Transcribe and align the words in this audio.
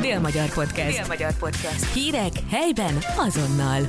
Dél-Magyar 0.00 0.48
Podcast. 0.52 0.96
Dél-Magyar 0.96 1.38
Podcast. 1.38 1.92
Hírek 1.92 2.32
helyben 2.50 2.94
azonnal. 3.16 3.80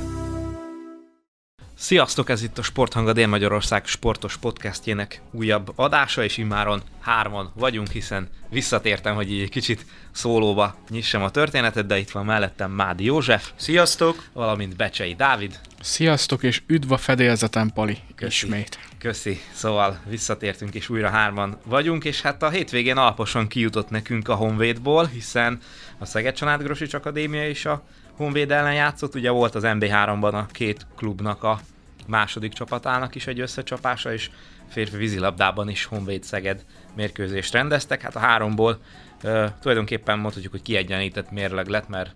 Sziasztok, 1.75 2.29
ez 2.29 2.43
itt 2.43 2.57
a 2.57 2.61
Sporthang 2.61 3.07
a 3.07 3.13
Dél-Magyarország 3.13 3.85
sportos 3.85 4.37
podcastjének 4.37 5.21
újabb 5.31 5.71
adása, 5.75 6.23
és 6.23 6.37
immáron 6.37 6.81
hárman 6.99 7.51
vagyunk, 7.55 7.89
hiszen 7.89 8.29
visszatértem, 8.49 9.15
hogy 9.15 9.31
így 9.31 9.41
egy 9.41 9.49
kicsit 9.49 9.85
szólóba 10.11 10.75
nyissam 10.89 11.23
a 11.23 11.31
történetet, 11.31 11.85
de 11.85 11.97
itt 11.97 12.11
van 12.11 12.25
mellettem 12.25 12.71
Mádi 12.71 13.03
József. 13.03 13.51
Sziasztok! 13.55 14.23
Valamint 14.33 14.75
Becsei 14.75 15.15
Dávid. 15.15 15.59
Sziasztok, 15.81 16.43
és 16.43 16.61
üdv 16.67 16.91
a 16.91 16.97
fedélzeten, 16.97 17.71
Pali, 17.73 17.97
Köszi. 18.15 18.45
ismét. 18.45 18.79
Köszi, 18.97 19.39
szóval 19.53 19.99
visszatértünk, 20.05 20.73
és 20.73 20.89
újra 20.89 21.09
hárman 21.09 21.57
vagyunk, 21.65 22.03
és 22.03 22.21
hát 22.21 22.43
a 22.43 22.49
hétvégén 22.49 22.97
alaposan 22.97 23.47
kijutott 23.47 23.89
nekünk 23.89 24.27
a 24.27 24.35
Honvédból, 24.35 25.05
hiszen 25.05 25.59
a 25.97 26.05
Szeged 26.05 26.35
Családgrosics 26.35 26.93
Akadémia 26.93 27.47
és 27.47 27.65
a 27.65 27.83
Honvéd 28.15 28.51
ellen 28.51 28.73
játszott, 28.73 29.15
ugye 29.15 29.29
volt 29.29 29.55
az 29.55 29.63
MB3-ban 29.65 30.33
a 30.33 30.45
két 30.45 30.85
klubnak 30.95 31.43
a 31.43 31.59
második 32.07 32.53
csapatának 32.53 33.15
is 33.15 33.27
egy 33.27 33.39
összecsapása, 33.39 34.13
és 34.13 34.29
férfi 34.69 34.97
vízilabdában 34.97 35.69
is 35.69 35.85
Honvéd 35.85 36.23
Szeged 36.23 36.65
mérkőzést 36.95 37.53
rendeztek. 37.53 38.01
Hát 38.01 38.15
a 38.15 38.19
háromból 38.19 38.79
uh, 39.23 39.45
tulajdonképpen 39.61 40.19
mondhatjuk, 40.19 40.51
hogy 40.51 40.61
kiegyenlített 40.61 41.31
mérleg 41.31 41.67
lett, 41.67 41.87
mert 41.87 42.15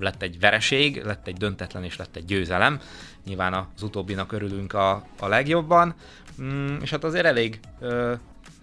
lett 0.00 0.22
egy 0.22 0.40
vereség, 0.40 1.02
lett 1.04 1.26
egy 1.26 1.36
döntetlen 1.36 1.84
és 1.84 1.96
lett 1.96 2.16
egy 2.16 2.24
győzelem. 2.24 2.80
Nyilván 3.26 3.52
az 3.52 3.82
utóbbinak 3.82 4.32
örülünk 4.32 4.72
a, 4.72 5.06
a 5.18 5.28
legjobban. 5.28 5.94
Mm, 6.42 6.76
és 6.80 6.90
hát 6.90 7.04
azért 7.04 7.24
elég 7.24 7.60
uh, 7.80 8.12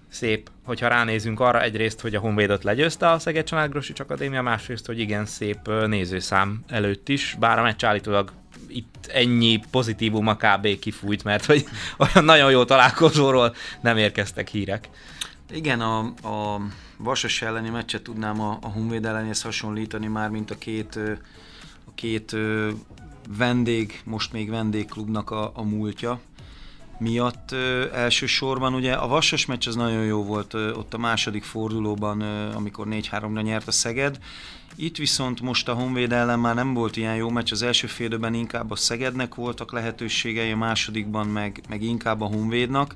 szép, 0.10 0.50
hogyha 0.64 0.88
ránézünk 0.88 1.40
arra 1.40 1.62
egyrészt, 1.62 2.02
hogy 2.02 2.16
a 2.16 2.20
Honvédot 2.20 2.64
legyőzte 2.64 3.12
a 3.12 3.20
Szeged 3.20 3.46
Családgrosics 3.46 4.00
Akadémia, 4.00 4.41
másrészt, 4.41 4.86
hogy 4.86 5.00
igen 5.00 5.26
szép 5.26 5.68
nézőszám 5.88 6.64
előtt 6.68 7.10
is, 7.10 7.36
bár 7.40 7.60
a 7.60 7.62
meccs 7.62 7.86
állítólag 7.86 8.32
itt 8.68 9.10
ennyi 9.14 9.60
pozitívuma 9.71 10.36
kb. 10.36 10.80
kifújt, 10.80 11.24
mert 11.24 11.46
hogy 11.46 11.66
olyan 11.98 12.26
nagyon 12.26 12.52
jó 12.52 12.64
találkozóról 12.64 13.55
nem 13.82 13.98
érkeztek 13.98 14.48
hírek. 14.48 14.90
Igen, 15.52 15.82
a, 15.82 16.00
a 16.24 16.62
Vasas 16.98 17.42
elleni 17.42 17.70
meccset 17.70 18.02
tudnám 18.02 18.42
a, 18.42 18.58
a 18.62 18.68
Honvéd 18.68 19.05
ellenéhez 19.05 19.42
hasonlítani 19.42 20.08
már, 20.08 20.30
mint 20.30 20.52
a 20.52 20.58
két, 20.58 20.96
a 21.86 21.92
két 21.96 22.36
vendég, 23.38 24.02
most 24.05 24.32
még 24.32 24.50
vendégklubnak 24.50 25.32
a, 25.32 25.52
a 25.54 25.64
múltja 25.64 26.20
miatt 26.98 27.52
ö, 27.52 27.94
elsősorban. 27.94 28.74
Ugye 28.74 28.94
a 28.94 29.08
Vasas 29.08 29.46
meccs 29.46 29.68
az 29.68 29.76
nagyon 29.76 30.04
jó 30.04 30.24
volt 30.24 30.54
ott 30.54 30.94
a 30.94 30.98
második 30.98 31.44
fordulóban, 31.44 32.22
amikor 32.52 32.88
4-3-ra 32.90 33.44
nyert 33.44 33.68
a 33.68 33.72
Szeged. 33.72 34.20
Itt 34.76 34.98
viszont 34.98 35.42
most 35.42 35.68
a 35.68 35.74
Honvéd 35.74 36.12
ellen 36.12 36.40
már 36.40 36.55
nem 36.55 36.74
volt 36.74 36.98
ilyen 36.98 37.16
jó 37.16 37.30
meccs, 37.30 37.52
az 37.52 37.62
első 37.62 37.88
félidőben 37.88 38.34
inkább 38.34 38.72
a 38.72 38.76
Szegednek 38.76 39.36
voltak 39.36 39.72
lehetőségei, 39.72 40.52
a 40.52 40.58
másodikban 40.58 41.27
meg, 41.27 41.62
meg 41.70 41.82
inkább 41.82 42.22
a 42.22 42.26
Honvédnak, 42.26 42.94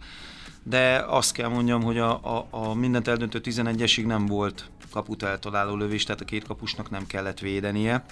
de 0.63 1.05
azt 1.07 1.31
kell 1.31 1.49
mondjam, 1.49 1.83
hogy 1.83 1.97
a, 1.97 2.37
a, 2.37 2.47
a 2.49 2.73
mindent 2.73 3.07
eldöntő 3.07 3.41
11-esig 3.43 4.05
nem 4.05 4.25
volt 4.25 4.69
kaput 4.91 5.23
eltaláló 5.23 5.75
lövés, 5.75 6.03
tehát 6.03 6.21
a 6.21 6.25
két 6.25 6.47
kapusnak 6.47 6.89
nem 6.89 7.07
kellett 7.07 7.39
védenie. 7.39 8.05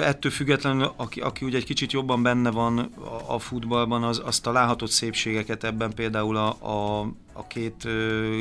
Ettől 0.00 0.32
függetlenül, 0.32 0.92
aki, 0.96 1.20
aki 1.20 1.44
ugye 1.44 1.56
egy 1.56 1.64
kicsit 1.64 1.92
jobban 1.92 2.22
benne 2.22 2.50
van 2.50 2.78
a, 2.78 3.34
a 3.34 3.38
futballban, 3.38 4.02
az, 4.02 4.22
az 4.24 4.40
találhatott 4.40 4.90
szépségeket 4.90 5.64
ebben 5.64 5.94
például 5.94 6.36
a, 6.36 6.48
a, 6.48 7.08
a 7.38 7.46
két 7.46 7.88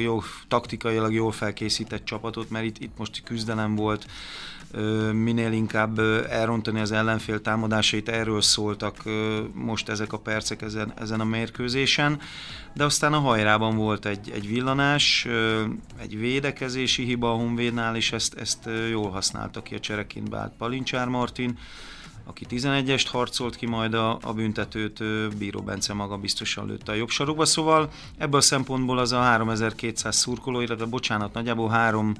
jó, 0.02 0.22
taktikailag 0.48 1.14
jól 1.14 1.32
felkészített 1.32 2.06
csapatot, 2.06 2.50
mert 2.50 2.66
itt, 2.66 2.78
itt 2.78 2.98
most 2.98 3.24
küzdelem 3.24 3.76
volt, 3.76 4.06
minél 5.12 5.52
inkább 5.52 6.00
elrontani 6.30 6.80
az 6.80 6.92
ellenfél 6.92 7.42
támadásait, 7.42 8.10
erről 8.10 8.42
szóltak 8.42 9.04
most 9.54 9.90
ezek 9.90 10.14
a 10.14 10.20
percek 10.20 10.62
ezen, 10.62 10.94
ezen 10.96 11.20
a 11.20 11.24
mérkőzésen, 11.24 12.20
de 12.74 12.84
aztán 12.84 13.14
a 13.14 13.20
hajrában 13.20 13.76
volt 13.76 14.06
egy, 14.06 14.32
egy 14.34 14.48
villanás, 14.48 15.28
egy 16.00 16.18
védekezési 16.18 17.04
hiba 17.04 17.32
a 17.32 17.36
Honvédnál, 17.36 17.96
és 17.96 18.12
ezt, 18.12 18.34
ezt 18.34 18.70
jól 18.90 19.10
használta 19.10 19.62
ki 19.62 19.76
a 19.76 19.80
csereként 19.80 20.30
beállt 20.30 20.54
Palincsár 20.58 21.08
Martin, 21.08 21.58
aki 22.28 22.46
11-est 22.50 23.06
harcolt 23.12 23.56
ki, 23.56 23.66
majd 23.66 23.94
a, 23.94 24.18
a 24.22 24.34
büntetőt 24.34 25.04
Bíró 25.38 25.62
Bence 25.62 25.94
maga 25.94 26.18
biztosan 26.18 26.66
lőtte 26.66 26.92
a 26.92 26.96
jobb 26.96 27.10
sarokba, 27.10 27.46
szóval 27.46 27.90
ebből 28.18 28.40
a 28.40 28.44
szempontból 28.44 28.98
az 28.98 29.12
a 29.12 29.20
3200 29.22 30.16
szurkoló, 30.16 30.62
illetve 30.62 30.86
bocsánat, 30.86 31.34
nagyjából 31.34 31.70
3 31.70 32.14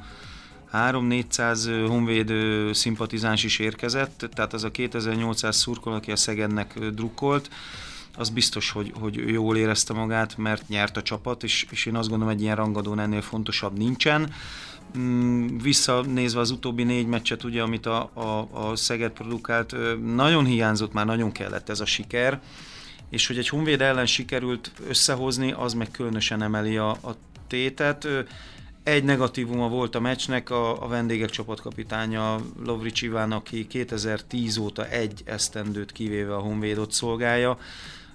3-400 0.74 1.86
honvéd 1.88 2.34
szimpatizáns 2.74 3.44
is 3.44 3.60
érkezett, 3.60 4.30
tehát 4.34 4.54
az 4.54 4.64
a 4.64 4.72
2800 4.72 5.56
szurkol, 5.56 5.94
aki 5.94 6.12
a 6.12 6.16
Szegednek 6.16 6.80
drukkolt, 6.80 7.50
az 8.18 8.30
biztos, 8.30 8.72
hogy, 8.72 8.92
hogy 9.00 9.32
jól 9.32 9.58
érezte 9.58 9.94
magát, 9.94 10.38
mert 10.38 10.68
nyert 10.68 10.98
a 10.98 11.02
csapat, 11.02 11.44
és, 11.44 11.66
és 11.70 11.86
én 11.86 11.96
azt 11.96 12.10
gondolom, 12.10 12.34
egy 12.34 12.42
ilyen 12.42 12.56
rangadón 12.56 13.00
ennél 13.00 13.22
fontosabb 13.22 13.78
nincsen. 13.78 14.34
Mm, 14.98 15.58
visszanézve 15.58 16.40
az 16.40 16.52
utóbbi 16.52 16.84
négy 16.84 17.08
meccset, 17.08 17.44
ugye, 17.44 17.62
amit 17.62 17.86
a, 17.86 18.10
a, 18.14 18.48
a 18.52 18.76
Szeged 18.76 19.12
produkált, 19.12 19.76
nagyon 20.16 20.46
hiányzott, 20.46 20.94
már 20.94 21.06
nagyon 21.06 21.32
kellett 21.32 21.70
ez 21.70 21.80
a 21.80 21.86
siker, 21.86 22.42
és 23.10 23.28
hogy 23.28 23.38
egy 23.38 23.50
Honvéd 23.50 23.82
ellen 23.82 24.06
sikerült 24.06 24.72
összehozni, 24.88 25.52
az 25.52 25.74
meg 25.74 25.92
különösen 25.92 26.42
emeli 26.42 26.78
a, 26.78 26.90
a 26.90 27.16
tétet. 27.48 28.08
Egy 28.84 29.04
negatívuma 29.04 29.68
volt 29.68 29.96
a 29.96 30.00
meccsnek, 30.00 30.50
a, 30.50 30.84
a 30.84 30.88
vendégek 30.88 31.30
csapatkapitánya 31.30 32.40
Lovrics 32.66 33.02
Iván, 33.02 33.32
aki 33.32 33.68
2010 33.68 34.58
óta 34.58 34.88
egy 34.88 35.22
esztendőt 35.26 35.92
kivéve 35.92 36.36
a 36.36 36.40
Honvédot 36.40 36.92
szolgálja, 36.92 37.58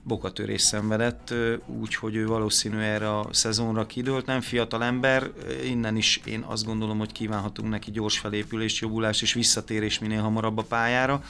bokatörés 0.02 0.60
szenvedett, 0.60 1.34
úgyhogy 1.66 2.14
ő 2.14 2.26
valószínű 2.26 2.78
erre 2.78 3.18
a 3.18 3.26
szezonra 3.30 3.86
kidőlt, 3.86 4.26
nem 4.26 4.40
fiatal 4.40 4.84
ember, 4.84 5.30
innen 5.64 5.96
is 5.96 6.20
én 6.24 6.44
azt 6.46 6.64
gondolom, 6.64 6.98
hogy 6.98 7.12
kívánhatunk 7.12 7.68
neki 7.68 7.90
gyors 7.90 8.18
felépülés, 8.18 8.80
jobbulás 8.80 9.22
és 9.22 9.32
visszatérés 9.32 9.98
minél 9.98 10.20
hamarabb 10.20 10.58
a 10.58 10.62
pályára, 10.62 11.22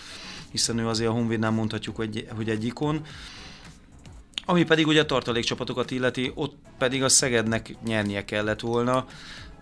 hiszen 0.51 0.79
ő 0.79 0.89
azért 0.89 1.11
a 1.11 1.13
Honvédnál 1.13 1.51
mondhatjuk, 1.51 1.97
hogy, 1.97 2.27
hogy 2.37 2.49
egy 2.49 2.65
ikon. 2.65 3.01
Ami 4.45 4.65
pedig 4.65 4.87
ugye 4.87 5.01
a 5.01 5.07
tartalékcsapatokat 5.07 5.91
illeti, 5.91 6.33
ott 6.35 6.57
pedig 6.79 7.03
a 7.03 7.09
Szegednek 7.09 7.77
nyernie 7.85 8.25
kellett 8.25 8.61
volna. 8.61 9.07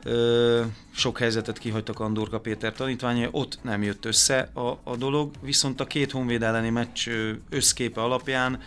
Ö, 0.04 0.62
sok 0.94 1.18
helyzetet 1.18 1.58
kihagytak 1.58 2.00
Andorka 2.00 2.40
Péter 2.40 2.72
tanítványa, 2.72 3.28
ott 3.30 3.58
nem 3.62 3.82
jött 3.82 4.04
össze 4.04 4.50
a, 4.54 4.78
a 4.84 4.96
dolog, 4.96 5.30
viszont 5.42 5.80
a 5.80 5.86
két 5.86 6.10
honvéd 6.10 6.42
elleni 6.42 6.70
meccs 6.70 7.08
összképe 7.50 8.02
alapján 8.02 8.60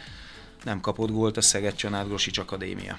nem 0.63 0.79
kapott 0.79 1.11
gólt 1.11 1.37
a 1.37 1.41
Szeged 1.41 1.75
Csanádgrosics 1.75 2.37
Akadémia. 2.37 2.97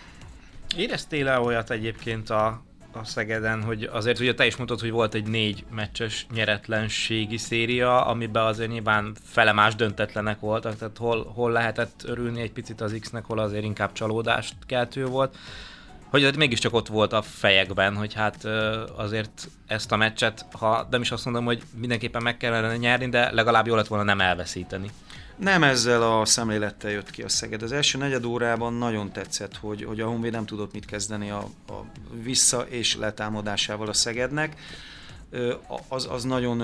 Éreztél-e 0.77 1.41
olyat 1.41 1.71
egyébként 1.71 2.31
a, 2.31 2.63
a 2.93 3.05
Szegeden, 3.05 3.63
hogy 3.63 3.83
azért 3.93 4.21
ugye 4.21 4.35
te 4.35 4.47
is 4.47 4.57
mondtad, 4.57 4.81
hogy 4.81 4.91
volt 4.91 5.15
egy 5.15 5.27
négy 5.27 5.65
meccses 5.71 6.27
nyeretlenségi 6.35 7.37
széria, 7.37 8.07
amiben 8.07 8.45
azért 8.45 8.71
nyilván 8.71 9.17
felemás 9.25 9.75
döntetlenek 9.75 10.41
voltak, 10.41 10.77
tehát 10.79 10.99
hol, 10.99 11.25
hol 11.35 11.51
lehetett 11.53 12.03
örülni 12.05 12.41
egy 12.41 12.53
picit 12.53 12.81
az 12.81 12.97
X-nek, 13.01 13.25
hol 13.25 13.39
azért 13.39 13.65
inkább 13.65 13.93
csalódást 13.93 14.55
keltő 14.67 15.07
volt. 15.07 15.37
Hogy 16.11 16.37
mégiscsak 16.37 16.75
ott 16.75 16.89
volt 16.89 17.13
a 17.13 17.23
fejekben, 17.23 17.97
hogy 17.97 18.15
hát 18.15 18.45
azért 18.97 19.49
ezt 19.67 19.93
a 19.93 19.97
meccset, 19.97 20.47
ha 20.53 20.87
nem 20.91 21.01
is 21.01 21.11
azt 21.11 21.25
mondom, 21.25 21.45
hogy 21.45 21.63
mindenképpen 21.77 22.23
meg 22.23 22.37
kellene 22.37 22.77
nyerni, 22.77 23.09
de 23.09 23.33
legalább 23.33 23.67
jó 23.67 23.75
lett 23.75 23.87
volna 23.87 24.05
nem 24.05 24.21
elveszíteni. 24.21 24.91
Nem 25.37 25.63
ezzel 25.63 26.19
a 26.19 26.25
szemlélettel 26.25 26.91
jött 26.91 27.11
ki 27.11 27.23
a 27.23 27.29
Szeged. 27.29 27.63
Az 27.63 27.73
első 27.73 27.99
negyed 27.99 28.25
órában 28.25 28.73
nagyon 28.73 29.13
tetszett, 29.13 29.57
hogy, 29.57 29.85
hogy 29.85 30.01
a 30.01 30.07
Honvéd 30.07 30.33
nem 30.33 30.47
tudott 30.47 30.73
mit 30.73 30.85
kezdeni 30.85 31.31
a, 31.31 31.49
a 31.69 31.85
vissza- 32.23 32.67
és 32.69 32.97
letámadásával 32.97 33.89
a 33.89 33.93
Szegednek. 33.93 34.57
Az, 35.89 36.07
az 36.11 36.25
nagyon, 36.25 36.57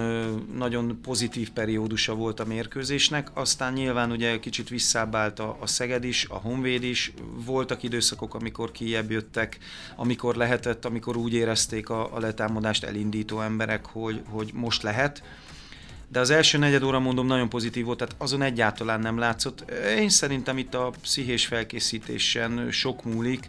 nagyon 0.55 0.99
pozitív 1.03 1.51
periódusa 1.51 2.15
volt 2.15 2.41
a 2.41 2.45
mérkőzésnek, 2.45 3.31
aztán 3.35 3.73
nyilván 3.73 4.11
ugye 4.11 4.39
kicsit 4.39 4.69
visszábált 4.69 5.39
a, 5.39 5.57
a 5.61 5.67
Szeged 5.67 6.05
is, 6.05 6.27
a 6.29 6.35
Honvéd 6.35 6.83
is, 6.83 7.13
voltak 7.45 7.83
időszakok, 7.83 8.35
amikor 8.35 8.71
kijebb 8.71 9.11
jöttek, 9.11 9.59
amikor 9.97 10.37
lehetett, 10.37 10.85
amikor 10.85 11.17
úgy 11.17 11.33
érezték 11.33 11.89
a, 11.89 12.15
a 12.15 12.21
letámadást 12.21 12.85
elindító 12.85 13.41
emberek, 13.41 13.87
hogy, 13.87 14.23
hogy 14.29 14.51
most 14.55 14.83
lehet, 14.83 15.23
de 16.13 16.21
az 16.21 16.31
első 16.31 16.59
negyed 16.59 16.83
óra 16.83 16.99
mondom 16.99 17.27
nagyon 17.27 17.49
pozitív 17.49 17.85
volt, 17.85 17.99
tehát 17.99 18.15
azon 18.19 18.43
egyáltalán 18.43 19.01
nem 19.01 19.19
látszott. 19.19 19.71
Én 19.99 20.09
szerintem 20.09 20.59
itt 20.59 20.75
a 20.75 20.93
pszichés 21.01 21.47
felkészítésen 21.47 22.71
sok 22.71 23.05
múlik. 23.05 23.49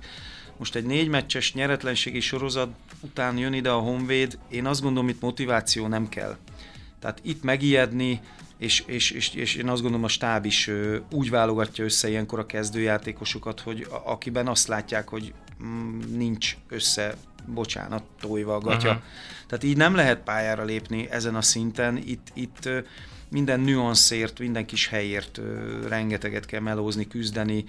Most 0.58 0.76
egy 0.76 0.86
négy 0.86 1.08
meccses 1.08 1.54
nyeretlenségi 1.54 2.20
sorozat 2.20 2.70
után 3.00 3.38
jön 3.38 3.54
ide 3.54 3.70
a 3.70 3.80
Honvéd, 3.80 4.38
én 4.50 4.66
azt 4.66 4.82
gondolom, 4.82 5.10
itt 5.10 5.22
motiváció 5.22 5.88
nem 5.88 6.10
kell. 6.10 6.38
Tehát 7.00 7.20
itt 7.24 7.44
megijedni, 7.44 8.22
és, 8.62 8.84
és, 8.86 9.12
és, 9.12 9.34
és 9.34 9.56
én 9.56 9.68
azt 9.68 9.82
gondolom 9.82 10.06
a 10.06 10.08
stáb 10.08 10.46
is 10.46 10.72
úgy 11.12 11.30
válogatja 11.30 11.84
össze 11.84 12.10
ilyenkor 12.10 12.40
a 12.40 12.46
kezdőjátékosokat, 12.46 13.60
hogy 13.60 13.88
akiben 14.04 14.48
azt 14.48 14.68
látják, 14.68 15.08
hogy 15.10 15.34
mm, 15.64 16.00
nincs 16.18 16.58
össze 16.70 17.16
bocsánat, 17.46 18.04
tojva 18.20 18.56
a 18.56 18.60
gatya. 18.60 18.90
Uh-huh. 18.90 19.04
Tehát 19.48 19.64
így 19.64 19.78
nem 19.78 19.96
lehet 19.96 20.24
pályára 20.24 20.64
lépni 20.64 21.08
ezen 21.10 21.36
a 21.36 21.42
szinten. 21.42 21.98
Itt, 21.98 22.28
itt 22.34 22.70
minden 23.30 23.60
nüanszért, 23.60 24.40
minden 24.40 24.66
kis 24.66 24.88
helyért 24.88 25.42
rengeteget 25.88 26.46
kell 26.46 26.62
melózni, 26.62 27.08
küzdeni, 27.08 27.66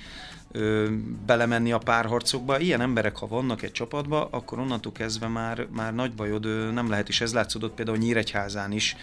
belemenni 1.26 1.72
a 1.72 1.78
párharcokba. 1.78 2.58
Ilyen 2.58 2.80
emberek, 2.80 3.16
ha 3.16 3.26
vannak 3.26 3.62
egy 3.62 3.72
csapatba, 3.72 4.28
akkor 4.30 4.58
onnantól 4.58 4.92
kezdve 4.92 5.28
már, 5.28 5.66
már 5.70 5.94
nagy 5.94 6.12
bajod 6.12 6.72
nem 6.72 6.88
lehet, 6.88 7.08
és 7.08 7.20
ez 7.20 7.32
látszódott 7.32 7.74
például 7.74 7.96
Nyíregyházán 7.96 8.72
is 8.72 8.96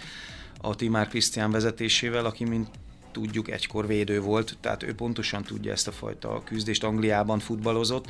a 0.62 0.76
Timár 0.76 1.08
Krisztián 1.08 1.52
vezetésével, 1.52 2.26
aki 2.26 2.44
mint 2.44 2.68
tudjuk 3.12 3.50
egykor 3.50 3.88
védő 3.88 4.22
volt, 4.22 4.58
tehát 4.62 4.84
ő 4.84 4.96
pontosan 4.96 5.44
tudja 5.44 5.72
ezt 5.72 5.88
a 5.88 5.92
fajta 5.92 6.42
küzdést, 6.46 6.84
Angliában 6.84 7.40
futballozott, 7.40 8.08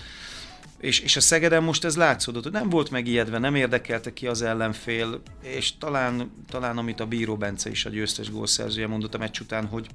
és, 0.79 0.99
és 0.99 1.15
a 1.15 1.21
Szegeden 1.21 1.63
most 1.63 1.85
ez 1.85 1.97
látszódott, 1.97 2.43
hogy 2.43 2.51
nem 2.51 2.69
volt 2.69 2.91
megijedve, 2.91 3.37
nem 3.37 3.55
érdekelte 3.55 4.13
ki 4.13 4.27
az 4.27 4.41
ellenfél, 4.41 5.21
és 5.41 5.77
talán, 5.77 6.31
talán 6.49 6.77
amit 6.77 6.99
a 6.99 7.05
Bíró 7.05 7.35
Bence 7.37 7.69
is 7.69 7.85
a 7.85 7.89
győztes 7.89 8.31
gólszerzője 8.31 8.87
mondott 8.87 9.15
a 9.15 9.17
meccs 9.17 9.39
után, 9.39 9.65
hogy 9.65 9.87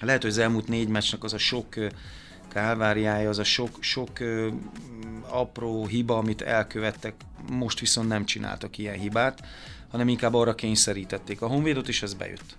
lehet, 0.00 0.22
hogy 0.22 0.30
az 0.30 0.38
elmúlt 0.38 0.68
négy 0.68 0.88
meccsnek 0.88 1.24
az 1.24 1.32
a 1.32 1.38
sok 1.38 1.74
kálváriája, 2.48 3.28
az 3.28 3.38
a 3.38 3.44
sok, 3.44 3.76
sok 3.80 4.10
apró 5.28 5.86
hiba, 5.86 6.18
amit 6.18 6.42
elkövettek, 6.42 7.14
most 7.50 7.80
viszont 7.80 8.08
nem 8.08 8.24
csináltak 8.24 8.78
ilyen 8.78 8.98
hibát, 8.98 9.42
hanem 9.96 10.10
inkább 10.10 10.34
arra 10.34 10.54
kényszerítették 10.54 11.42
a 11.42 11.46
Honvédot, 11.46 11.88
és 11.88 12.02
ez 12.02 12.14
bejött. 12.14 12.56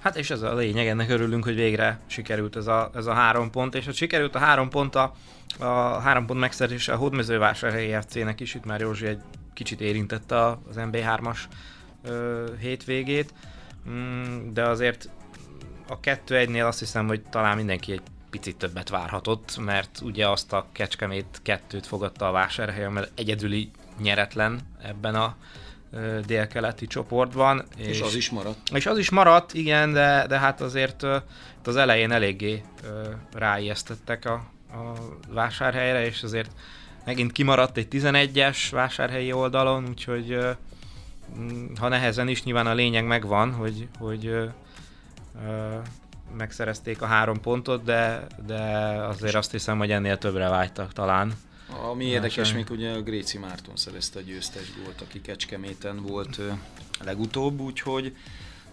Hát 0.00 0.16
és 0.16 0.30
ez 0.30 0.42
a 0.42 0.54
lényeg, 0.54 0.86
ennek 0.86 1.10
örülünk, 1.10 1.44
hogy 1.44 1.54
végre 1.54 2.00
sikerült 2.06 2.56
ez 2.56 2.66
a, 2.66 2.90
ez 2.94 3.06
a 3.06 3.12
három 3.12 3.50
pont, 3.50 3.74
és 3.74 3.84
hogy 3.84 3.94
sikerült 3.94 4.34
a 4.34 4.38
három 4.38 4.68
pont 4.68 4.94
a, 4.94 5.14
a 5.58 5.98
három 5.98 6.26
pont 6.26 6.40
megszerzése 6.40 6.92
a 6.92 6.96
Hódmezővásárhelyi 6.96 7.96
FC-nek 8.00 8.40
is, 8.40 8.54
itt 8.54 8.64
már 8.64 8.80
Józsi 8.80 9.06
egy 9.06 9.20
kicsit 9.54 9.80
érintette 9.80 10.46
az 10.46 10.76
MB3-as 10.76 11.38
ö, 12.04 12.44
hétvégét, 12.60 13.34
mm, 13.88 14.52
de 14.52 14.62
azért 14.68 15.08
a 15.88 16.00
2-1-nél 16.00 16.66
azt 16.66 16.78
hiszem, 16.78 17.06
hogy 17.06 17.22
talán 17.22 17.56
mindenki 17.56 17.92
egy 17.92 18.02
picit 18.30 18.56
többet 18.56 18.88
várhatott, 18.88 19.58
mert 19.64 20.00
ugye 20.02 20.28
azt 20.28 20.52
a 20.52 20.66
Kecskemét 20.72 21.40
kettőt 21.42 21.86
fogadta 21.86 22.28
a 22.28 22.32
vásárhelyen, 22.32 22.92
mert 22.92 23.18
egyedüli 23.18 23.70
nyeretlen 24.02 24.60
ebben 24.82 25.14
a 25.14 25.36
délkeleti 26.26 26.86
csoportban. 26.86 27.64
És, 27.76 27.86
és 27.86 28.00
az 28.00 28.14
is 28.14 28.30
maradt. 28.30 28.68
És 28.72 28.86
az 28.86 28.98
is 28.98 29.10
maradt, 29.10 29.54
igen, 29.54 29.92
de, 29.92 30.24
de 30.28 30.38
hát 30.38 30.60
azért 30.60 31.06
az 31.64 31.76
elején 31.76 32.12
eléggé 32.12 32.62
ráijesztettek 33.32 34.24
a, 34.24 34.32
a 34.70 34.92
vásárhelyre, 35.28 36.06
és 36.06 36.22
azért 36.22 36.50
megint 37.04 37.32
kimaradt 37.32 37.76
egy 37.76 37.88
11-es 37.90 38.56
vásárhelyi 38.70 39.32
oldalon, 39.32 39.88
úgyhogy 39.88 40.38
ha 41.78 41.88
nehezen 41.88 42.28
is, 42.28 42.42
nyilván 42.42 42.66
a 42.66 42.74
lényeg 42.74 43.06
megvan, 43.06 43.52
hogy, 43.52 43.88
hogy 43.98 44.50
megszerezték 46.36 47.02
a 47.02 47.06
három 47.06 47.40
pontot, 47.40 47.84
de, 47.84 48.26
de 48.46 48.60
azért 49.08 49.34
azt 49.34 49.50
hiszem, 49.50 49.78
hogy 49.78 49.90
ennél 49.90 50.18
többre 50.18 50.48
vágytak 50.48 50.92
talán. 50.92 51.32
Ami 51.68 52.04
érdekes, 52.04 52.52
még 52.52 52.70
ugye 52.70 52.90
a 52.92 53.02
Gréci 53.02 53.38
Márton 53.38 53.76
szerezte 53.76 54.18
a 54.18 54.22
győztes 54.22 54.72
gólt, 54.82 55.00
aki 55.00 55.20
Kecskeméten 55.20 56.02
volt 56.02 56.40
legutóbb, 57.04 57.60
úgyhogy 57.60 58.16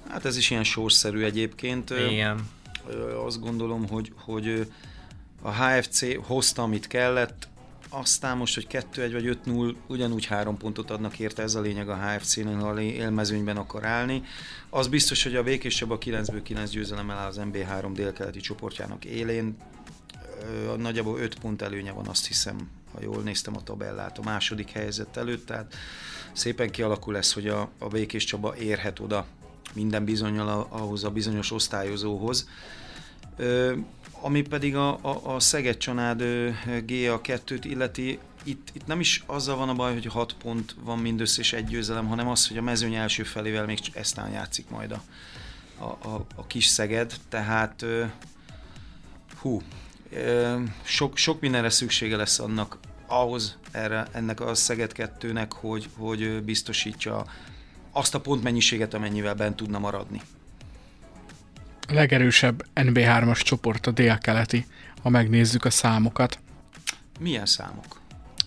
hát 0.09 0.25
ez 0.25 0.37
is 0.37 0.49
ilyen 0.49 0.63
sorszerű 0.63 1.23
egyébként. 1.23 1.89
Igen. 1.89 2.49
Azt 3.25 3.39
gondolom, 3.39 3.87
hogy, 3.87 4.11
hogy 4.15 4.67
a 5.41 5.51
HFC 5.51 6.25
hozta, 6.25 6.61
amit 6.61 6.87
kellett, 6.87 7.47
aztán 7.89 8.37
most, 8.37 8.53
hogy 8.53 8.67
2-1 8.69 9.09
vagy 9.11 9.37
5-0, 9.45 9.75
ugyanúgy 9.87 10.25
három 10.25 10.57
pontot 10.57 10.91
adnak 10.91 11.19
érte, 11.19 11.41
ez 11.41 11.55
a 11.55 11.61
lényeg 11.61 11.89
a 11.89 11.95
HFC-nél, 11.95 12.55
ha 12.55 12.81
élmezőnyben 12.81 13.57
akar 13.57 13.85
állni. 13.85 14.23
Az 14.69 14.87
biztos, 14.87 15.23
hogy 15.23 15.35
a 15.35 15.43
Békés 15.43 15.75
Csaba 15.75 15.97
9-ből 15.97 16.39
9 16.43 16.69
győzelemmel 16.69 17.17
áll 17.17 17.27
az 17.27 17.39
MB3 17.41 17.89
délkeleti 17.93 18.39
csoportjának 18.39 19.05
élén. 19.05 19.55
Nagyjából 20.77 21.19
5 21.19 21.39
pont 21.39 21.61
előnye 21.61 21.91
van, 21.91 22.07
azt 22.07 22.27
hiszem, 22.27 22.69
ha 22.93 23.01
jól 23.01 23.21
néztem 23.21 23.55
a 23.55 23.63
tabellát, 23.63 24.17
a 24.17 24.23
második 24.23 24.69
helyzet 24.69 25.17
előtt, 25.17 25.45
tehát 25.45 25.75
szépen 26.33 26.69
kialakul 26.69 27.13
lesz, 27.13 27.33
hogy 27.33 27.47
a, 27.47 27.69
a 27.77 27.87
Békés 27.87 28.23
Csaba 28.23 28.55
érhet 28.55 28.99
oda 28.99 29.25
minden 29.73 30.05
bizonyal 30.05 30.67
ahhoz 30.69 31.03
a 31.03 31.09
bizonyos 31.09 31.51
osztályozóhoz. 31.51 32.49
Ö, 33.37 33.75
ami 34.21 34.41
pedig 34.41 34.75
a, 34.75 34.99
a, 35.01 35.35
a 35.35 35.39
Szeged 35.39 35.77
Csanád 35.77 36.21
GA2-t 36.65 37.61
illeti, 37.61 38.19
itt, 38.43 38.67
itt 38.73 38.85
nem 38.85 38.99
is 38.99 39.23
azzal 39.25 39.55
van 39.55 39.69
a 39.69 39.73
baj, 39.73 39.93
hogy 39.93 40.05
6 40.05 40.33
pont 40.33 40.75
van 40.83 40.99
mindössze 40.99 41.41
és 41.41 41.53
egy 41.53 41.65
győzelem, 41.65 42.07
hanem 42.07 42.27
az, 42.27 42.47
hogy 42.47 42.57
a 42.57 42.61
mezőny 42.61 42.95
első 42.95 43.23
felével 43.23 43.65
még 43.65 43.79
eztán 43.93 44.31
játszik 44.31 44.69
majd 44.69 44.91
a, 44.91 45.03
a, 45.77 46.07
a, 46.07 46.25
a 46.35 46.47
kis 46.47 46.65
Szeged, 46.65 47.13
tehát 47.29 47.85
hú, 49.39 49.61
sok, 50.83 51.17
sok 51.17 51.41
mindenre 51.41 51.69
szüksége 51.69 52.15
lesz 52.15 52.39
annak 52.39 52.77
ahhoz, 53.07 53.57
erre, 53.71 54.07
ennek 54.11 54.39
a 54.39 54.55
Szeged 54.55 54.91
2-nek, 54.95 55.49
hogy, 55.49 55.89
hogy 55.97 56.43
biztosítja 56.43 57.25
azt 57.91 58.15
a 58.15 58.21
pontmennyiséget, 58.21 58.93
amennyivel 58.93 59.33
bent 59.33 59.55
tudna 59.55 59.79
maradni. 59.79 60.21
A 61.87 61.93
legerősebb 61.93 62.65
NB3-as 62.75 63.41
csoport 63.41 63.87
a 63.87 63.91
délkeleti, 63.91 64.65
ha 65.01 65.09
megnézzük 65.09 65.65
a 65.65 65.69
számokat. 65.69 66.39
Milyen 67.19 67.45
számok? 67.45 68.01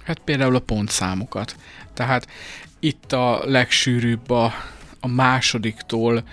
Hát 0.04 0.18
például 0.18 0.54
a 0.54 0.60
pontszámokat. 0.60 1.56
Tehát 1.94 2.28
itt 2.78 3.12
a 3.12 3.42
legsűrűbb 3.44 4.30
a, 4.30 4.52
a 5.00 5.06
másodiktól 5.06 6.24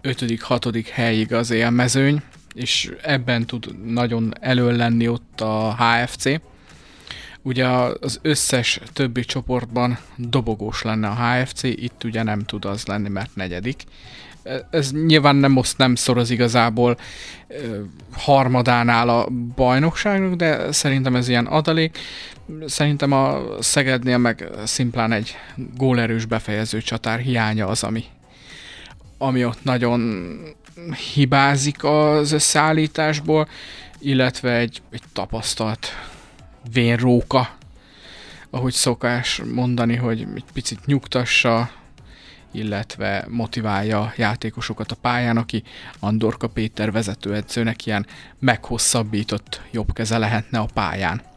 ötödik, 0.00 0.42
hatodik 0.42 0.88
helyig 0.88 1.32
az 1.32 1.50
élmezőny, 1.50 2.22
és 2.54 2.92
ebben 3.02 3.46
tud 3.46 3.92
nagyon 3.92 4.32
elő 4.40 4.76
lenni 4.76 5.08
ott 5.08 5.40
a 5.40 5.76
HFC. 5.76 6.24
Ugye 7.42 7.66
az 8.00 8.18
összes 8.22 8.80
többi 8.92 9.24
csoportban 9.24 9.98
dobogós 10.16 10.82
lenne 10.82 11.08
a 11.08 11.14
HFC, 11.14 11.62
itt 11.62 12.04
ugye 12.04 12.22
nem 12.22 12.44
tud 12.44 12.64
az 12.64 12.86
lenni, 12.86 13.08
mert 13.08 13.34
negyedik. 13.34 13.84
Ez 14.70 14.92
nyilván 14.92 15.36
nem 15.36 15.56
oszt, 15.56 15.78
nem 15.78 15.94
szoroz 15.94 16.30
igazából 16.30 16.98
harmadánál 18.12 19.08
a 19.08 19.28
bajnokságnak, 19.54 20.34
de 20.34 20.72
szerintem 20.72 21.16
ez 21.16 21.28
ilyen 21.28 21.46
adalék. 21.46 21.98
Szerintem 22.66 23.12
a 23.12 23.42
Szegednél 23.60 24.18
meg 24.18 24.48
szimplán 24.64 25.12
egy 25.12 25.36
gólerős 25.76 26.24
befejező 26.24 26.80
csatár 26.80 27.18
hiánya 27.18 27.66
az, 27.66 27.82
ami, 27.82 28.04
ami 29.18 29.44
ott 29.44 29.64
nagyon 29.64 30.00
hibázik 31.14 31.84
az 31.84 32.32
összeállításból, 32.32 33.48
illetve 33.98 34.56
egy, 34.56 34.82
egy 34.90 35.02
tapasztalt 35.12 35.86
vénróka, 36.72 37.48
ahogy 38.50 38.72
szokás 38.72 39.42
mondani, 39.54 39.96
hogy 39.96 40.26
egy 40.34 40.44
picit 40.52 40.86
nyugtassa, 40.86 41.70
illetve 42.52 43.26
motiválja 43.28 44.12
játékosokat 44.16 44.92
a 44.92 44.96
pályán, 45.00 45.36
aki 45.36 45.62
Andorka 45.98 46.48
Péter 46.48 46.92
vezetőedzőnek 46.92 47.86
ilyen 47.86 48.06
meghosszabbított 48.38 49.60
jobb 49.70 49.92
keze 49.92 50.18
lehetne 50.18 50.58
a 50.58 50.68
pályán. 50.74 51.31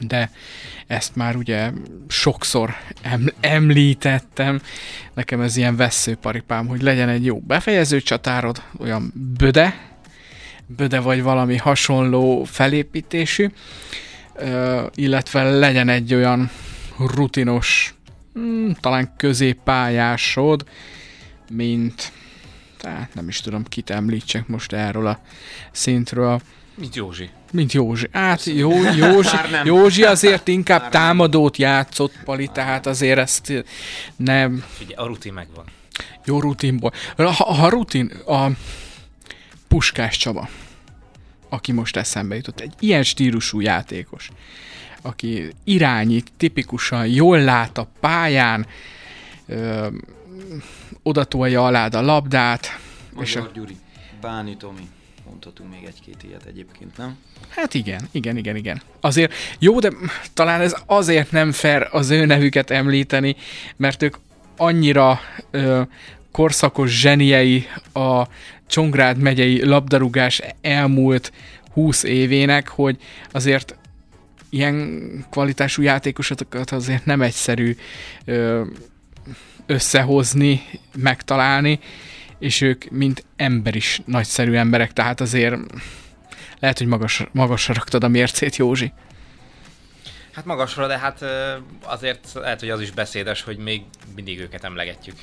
De 0.00 0.30
ezt 0.86 1.16
már 1.16 1.36
ugye 1.36 1.70
sokszor 2.08 2.74
em- 3.02 3.34
említettem, 3.40 4.60
nekem 5.14 5.40
ez 5.40 5.56
ilyen 5.56 5.76
veszőparipám, 5.76 6.66
hogy 6.66 6.82
legyen 6.82 7.08
egy 7.08 7.24
jó 7.24 7.40
befejező 7.40 8.00
csatárod, 8.00 8.62
olyan 8.78 9.12
böde, 9.38 9.88
böde 10.66 11.00
vagy 11.00 11.22
valami 11.22 11.56
hasonló 11.56 12.44
felépítésű, 12.44 13.48
illetve 14.94 15.42
legyen 15.50 15.88
egy 15.88 16.14
olyan 16.14 16.50
rutinos, 16.98 17.94
hmm, 18.34 18.74
talán 18.80 19.14
középpályásod, 19.16 20.64
mint 21.50 22.12
tehát 22.78 23.14
nem 23.14 23.28
is 23.28 23.40
tudom, 23.40 23.64
kit 23.64 23.90
említsek 23.90 24.46
most 24.46 24.72
erről 24.72 25.06
a 25.06 25.20
szintről. 25.72 26.40
Mint 26.74 26.96
Józsi. 26.96 27.30
Mint 27.52 27.72
Józsi. 27.72 28.08
Hát 28.12 28.44
jó, 28.44 28.70
Józsi, 28.96 29.36
Józsi 29.64 30.04
azért 30.04 30.48
inkább 30.48 30.88
támadót 30.88 31.56
játszott, 31.56 32.12
Pali, 32.24 32.50
tehát 32.52 32.86
azért 32.86 33.18
ezt 33.18 33.64
nem... 34.16 34.64
Figyelj, 34.68 34.96
a 34.96 35.06
rutin 35.06 35.32
megvan. 35.32 35.64
Jó 36.24 36.40
rutinból. 36.40 36.92
Ha, 37.16 37.30
ha 37.32 37.68
rutin, 37.68 38.06
a 38.26 38.46
Puskás 39.68 40.16
Csaba, 40.16 40.48
aki 41.48 41.72
most 41.72 41.96
eszembe 41.96 42.34
jutott, 42.34 42.60
egy 42.60 42.72
ilyen 42.78 43.02
stílusú 43.02 43.60
játékos, 43.60 44.30
aki 45.02 45.52
irányít, 45.64 46.32
tipikusan 46.36 47.06
jól 47.06 47.40
lát 47.40 47.78
a 47.78 47.88
pályán, 48.00 48.66
ö, 49.46 49.86
odatolja 51.02 51.64
alád 51.64 51.94
a 51.94 52.00
labdát. 52.00 52.78
Magyar 53.12 53.26
és 53.26 53.36
a... 53.36 53.50
Gyuri, 53.54 53.76
Báni 54.20 54.56
Tomi 54.56 54.88
mondhatunk 55.28 55.70
még 55.70 55.84
egy-két 55.86 56.22
ilyet 56.22 56.44
egyébként, 56.44 56.96
nem? 56.96 57.16
Hát 57.48 57.74
igen, 57.74 58.08
igen, 58.10 58.36
igen, 58.36 58.56
igen. 58.56 58.82
Azért 59.00 59.32
jó, 59.58 59.78
de 59.78 59.92
talán 60.34 60.60
ez 60.60 60.74
azért 60.86 61.30
nem 61.30 61.52
fair 61.52 61.88
az 61.90 62.10
ő 62.10 62.24
nevüket 62.24 62.70
említeni, 62.70 63.36
mert 63.76 64.02
ők 64.02 64.16
annyira 64.56 65.20
ö, 65.50 65.82
korszakos 66.32 67.00
zseniei 67.00 67.66
a 67.92 68.22
Csongrád 68.66 69.18
megyei 69.18 69.64
labdarúgás 69.64 70.42
elmúlt 70.60 71.32
20 71.72 72.02
évének, 72.02 72.68
hogy 72.68 72.96
azért 73.30 73.76
ilyen 74.50 75.26
kvalitású 75.30 75.82
játékosokat 75.82 76.70
azért 76.70 77.04
nem 77.04 77.22
egyszerű 77.22 77.76
ö, 78.24 78.64
összehozni, 79.66 80.62
megtalálni, 80.96 81.80
és 82.38 82.60
ők 82.60 82.90
mint 82.90 83.24
ember 83.36 83.74
is 83.74 84.00
nagyszerű 84.04 84.54
emberek, 84.54 84.92
tehát 84.92 85.20
azért 85.20 85.56
lehet, 86.58 86.78
hogy 86.78 86.86
magas, 86.86 87.24
magasra 87.32 87.74
raktad 87.74 88.04
a 88.04 88.08
mércét, 88.08 88.56
Józsi. 88.56 88.92
Hát 90.32 90.44
magasra, 90.44 90.86
de 90.86 90.98
hát 90.98 91.24
azért 91.82 92.32
lehet, 92.34 92.60
hogy 92.60 92.70
az 92.70 92.80
is 92.80 92.90
beszédes, 92.90 93.42
hogy 93.42 93.56
még 93.56 93.82
mindig 94.14 94.40
őket 94.40 94.64
emlegetjük. 94.64 95.16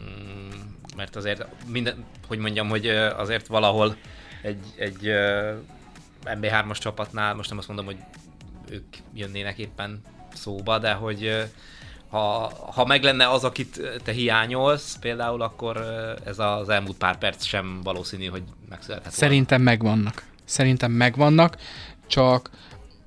Mm, 0.00 0.50
mert 0.96 1.16
azért 1.16 1.46
minden, 1.66 2.04
hogy 2.26 2.38
mondjam, 2.38 2.68
hogy 2.68 2.88
azért 2.88 3.46
valahol 3.46 3.96
egy, 4.42 4.64
egy 4.76 5.10
MB3-as 6.24 6.78
csapatnál, 6.78 7.34
most 7.34 7.48
nem 7.48 7.58
azt 7.58 7.66
mondom, 7.66 7.86
hogy 7.86 7.96
ők 8.70 8.96
jönnének 9.14 9.58
éppen 9.58 10.02
szóba, 10.34 10.78
de 10.78 10.92
hogy 10.92 11.50
ha, 12.10 12.52
ha 12.72 12.84
meg 12.84 13.02
lenne 13.02 13.30
az, 13.30 13.44
akit 13.44 13.80
te 14.04 14.12
hiányolsz 14.12 14.96
például, 15.00 15.42
akkor 15.42 15.76
ez 16.24 16.38
az 16.38 16.68
elmúlt 16.68 16.96
pár 16.96 17.18
perc 17.18 17.44
sem 17.44 17.80
valószínű, 17.82 18.26
hogy 18.26 18.42
megszülethet 18.68 19.12
Szerintem 19.12 19.64
volna. 19.64 19.70
megvannak. 19.70 20.24
Szerintem 20.44 20.92
megvannak, 20.92 21.56
csak 22.06 22.50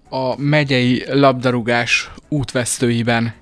a 0.10 0.42
megyei 0.42 1.04
labdarúgás 1.08 2.12
útvesztőiben 2.28 3.34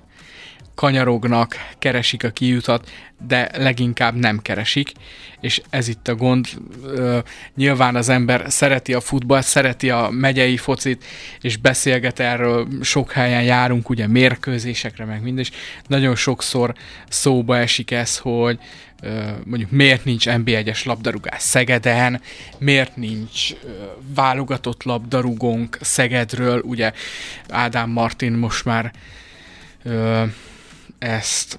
kanyarognak, 0.82 1.56
keresik 1.78 2.24
a 2.24 2.30
kiutat, 2.30 2.90
de 3.26 3.50
leginkább 3.56 4.14
nem 4.14 4.42
keresik, 4.42 4.92
és 5.40 5.62
ez 5.70 5.88
itt 5.88 6.08
a 6.08 6.14
gond. 6.14 6.48
Nyilván 7.54 7.96
az 7.96 8.08
ember 8.08 8.44
szereti 8.48 8.94
a 8.94 9.00
futballt, 9.00 9.44
szereti 9.44 9.90
a 9.90 10.08
megyei 10.10 10.56
focit, 10.56 11.04
és 11.40 11.56
beszélget 11.56 12.20
erről, 12.20 12.68
sok 12.80 13.12
helyen 13.12 13.42
járunk, 13.42 13.88
ugye 13.88 14.06
mérkőzésekre, 14.06 15.04
meg 15.04 15.22
mind, 15.22 15.38
és 15.38 15.50
nagyon 15.86 16.14
sokszor 16.14 16.74
szóba 17.08 17.56
esik 17.56 17.90
ez, 17.90 18.18
hogy 18.18 18.58
mondjuk 19.44 19.70
miért 19.70 20.04
nincs 20.04 20.24
NB1-es 20.28 20.84
labdarúgás 20.84 21.42
Szegeden, 21.42 22.20
miért 22.58 22.96
nincs 22.96 23.50
válogatott 24.14 24.82
labdarúgónk 24.82 25.78
Szegedről, 25.80 26.60
ugye 26.64 26.92
Ádám 27.48 27.90
Martin 27.90 28.32
most 28.32 28.64
már 28.64 28.92
ezt 31.02 31.58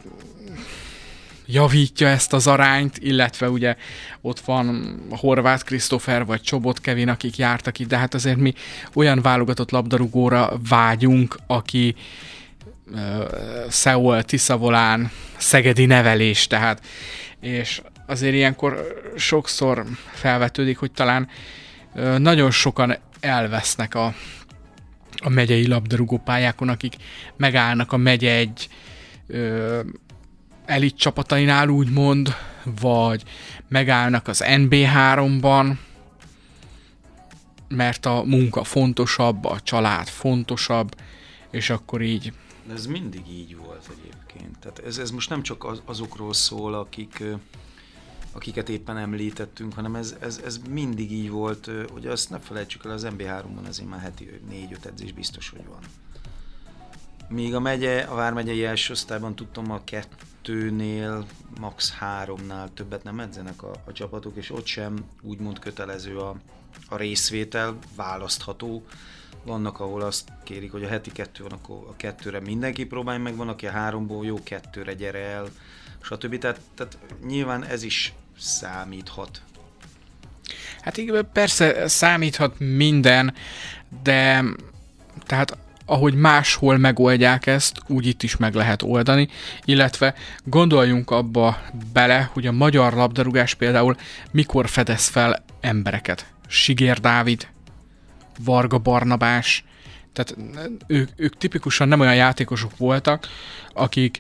javítja 1.46 2.08
ezt 2.08 2.34
az 2.34 2.48
arányt, 2.48 2.98
illetve 2.98 3.50
ugye 3.50 3.76
ott 4.22 4.40
van 4.40 4.98
Horváth 5.10 5.64
Krisztófer 5.64 6.26
vagy 6.26 6.42
Csobot 6.42 6.82
Kevin, 6.82 7.10
akik 7.10 7.38
jártak 7.38 7.80
itt, 7.80 7.88
de 7.88 7.98
hát 7.98 8.14
azért 8.14 8.38
mi 8.38 8.54
olyan 8.94 9.22
válogatott 9.22 9.72
labdarúgóra 9.72 10.60
vágyunk, 10.70 11.38
aki 11.48 11.96
uh, 12.92 13.00
Szeol, 13.70 14.24
Tiszavolán, 14.24 15.12
Szegedi 15.38 15.86
nevelés, 15.86 16.48
tehát. 16.48 16.86
És 17.40 17.82
azért 18.08 18.34
ilyenkor 18.34 19.02
sokszor 19.16 19.86
felvetődik, 20.14 20.78
hogy 20.78 20.92
talán 20.92 21.28
uh, 21.96 22.18
nagyon 22.18 22.52
sokan 22.52 22.98
elvesznek 23.20 23.96
a, 23.96 24.14
a 25.18 25.30
megyei 25.30 25.68
labdarúgó 25.68 26.18
pályákon, 26.18 26.70
akik 26.70 26.96
megállnak 27.38 27.92
a 27.92 27.98
megye 27.98 28.36
egy 28.36 28.70
elit 30.66 30.98
csapatainál 30.98 31.70
úgymond, 31.70 32.36
vagy 32.82 33.24
megállnak 33.68 34.28
az 34.28 34.44
NB3-ban, 34.46 35.78
mert 37.68 38.06
a 38.06 38.24
munka 38.24 38.64
fontosabb, 38.64 39.46
a 39.46 39.60
család 39.60 40.08
fontosabb, 40.08 40.96
és 41.52 41.70
akkor 41.70 42.02
így. 42.02 42.34
Ez 42.74 42.86
mindig 42.86 43.22
így 43.30 43.56
volt 43.58 43.90
egyébként. 43.98 44.60
Tehát 44.60 44.80
ez, 44.80 44.98
ez 44.98 45.12
most 45.12 45.30
nem 45.30 45.42
csak 45.42 45.64
az, 45.66 45.82
azokról 45.86 46.34
szól, 46.34 46.74
akik, 46.74 47.24
akiket 48.32 48.70
éppen 48.70 48.98
említettünk, 48.98 49.74
hanem 49.74 49.96
ez, 49.96 50.16
ez, 50.20 50.42
ez 50.46 50.60
mindig 50.70 51.12
így 51.12 51.30
volt, 51.30 51.70
hogy 51.92 52.08
azt 52.08 52.30
ne 52.30 52.40
felejtsük 52.40 52.86
el, 52.86 52.92
az 52.92 53.08
MB3-ban 53.18 53.68
azért 53.68 53.90
már 53.90 54.00
heti 54.00 54.30
4-5 54.52 54.86
edzés 54.86 55.12
biztos, 55.12 55.50
hogy 55.50 55.66
van. 55.66 55.80
Míg 57.34 57.56
a 57.56 57.60
megye, 57.60 58.02
a 58.02 58.16
Vármegyei 58.16 58.66
első 58.66 58.94
osztályban 58.94 59.36
tudtam 59.36 59.72
a 59.72 59.84
kettőnél, 59.84 61.26
max. 61.60 61.94
háromnál 61.94 62.70
többet 62.74 63.04
nem 63.04 63.20
edzenek 63.20 63.64
a, 63.64 63.72
a 63.86 63.92
csapatok, 63.92 64.36
és 64.36 64.52
ott 64.52 64.66
sem 64.66 65.06
úgymond 65.22 65.60
kötelező 65.60 66.18
a, 66.18 66.36
a 66.90 66.96
részvétel, 66.96 67.78
választható. 67.96 68.86
Vannak, 69.44 69.80
ahol 69.80 70.02
azt 70.02 70.32
kérik, 70.44 70.72
hogy 70.72 70.84
a 70.84 70.88
heti 70.88 71.12
kettő 71.12 71.44
van, 71.44 71.52
akkor 71.52 71.78
a 71.90 71.96
kettőre 71.96 72.40
mindenki 72.40 72.86
próbálj 72.86 73.20
meg, 73.20 73.36
van, 73.36 73.50
aki 73.50 73.68
a 73.68 73.72
háromból 73.72 74.26
jó 74.26 74.44
kettőre 74.44 74.94
gyere 74.94 75.20
el, 75.20 75.48
stb. 76.02 76.38
Tehát, 76.38 76.60
tehát 76.76 76.98
nyilván 77.26 77.64
ez 77.64 77.84
is 77.84 78.14
számíthat. 78.40 79.42
Hát 80.82 80.98
igen, 80.98 81.30
persze 81.34 81.88
számíthat 81.88 82.56
minden, 82.60 83.34
de 84.04 84.44
tehát 85.26 85.58
ahogy 85.86 86.14
máshol 86.14 86.78
megoldják 86.78 87.46
ezt, 87.46 87.80
úgy 87.88 88.08
itt 88.08 88.24
is 88.24 88.38
meg 88.38 88.54
lehet 88.54 88.82
oldani, 88.82 89.28
illetve 89.66 90.14
gondoljunk 90.44 91.12
abba 91.12 91.62
bele, 91.94 92.30
hogy 92.34 92.48
a 92.48 92.52
magyar 92.52 92.94
labdarúgás 92.94 93.54
például 93.54 93.96
mikor 94.32 94.70
fedez 94.70 95.08
fel 95.08 95.44
embereket. 95.62 96.26
Sigér 96.48 97.00
Dávid, 97.00 97.48
Varga 98.40 98.78
Barnabás, 98.78 99.64
tehát 100.14 100.36
ők, 100.88 101.10
ők 101.16 101.38
tipikusan 101.38 101.88
nem 101.88 102.00
olyan 102.00 102.16
játékosok 102.16 102.78
voltak, 102.78 103.28
akik 103.74 104.20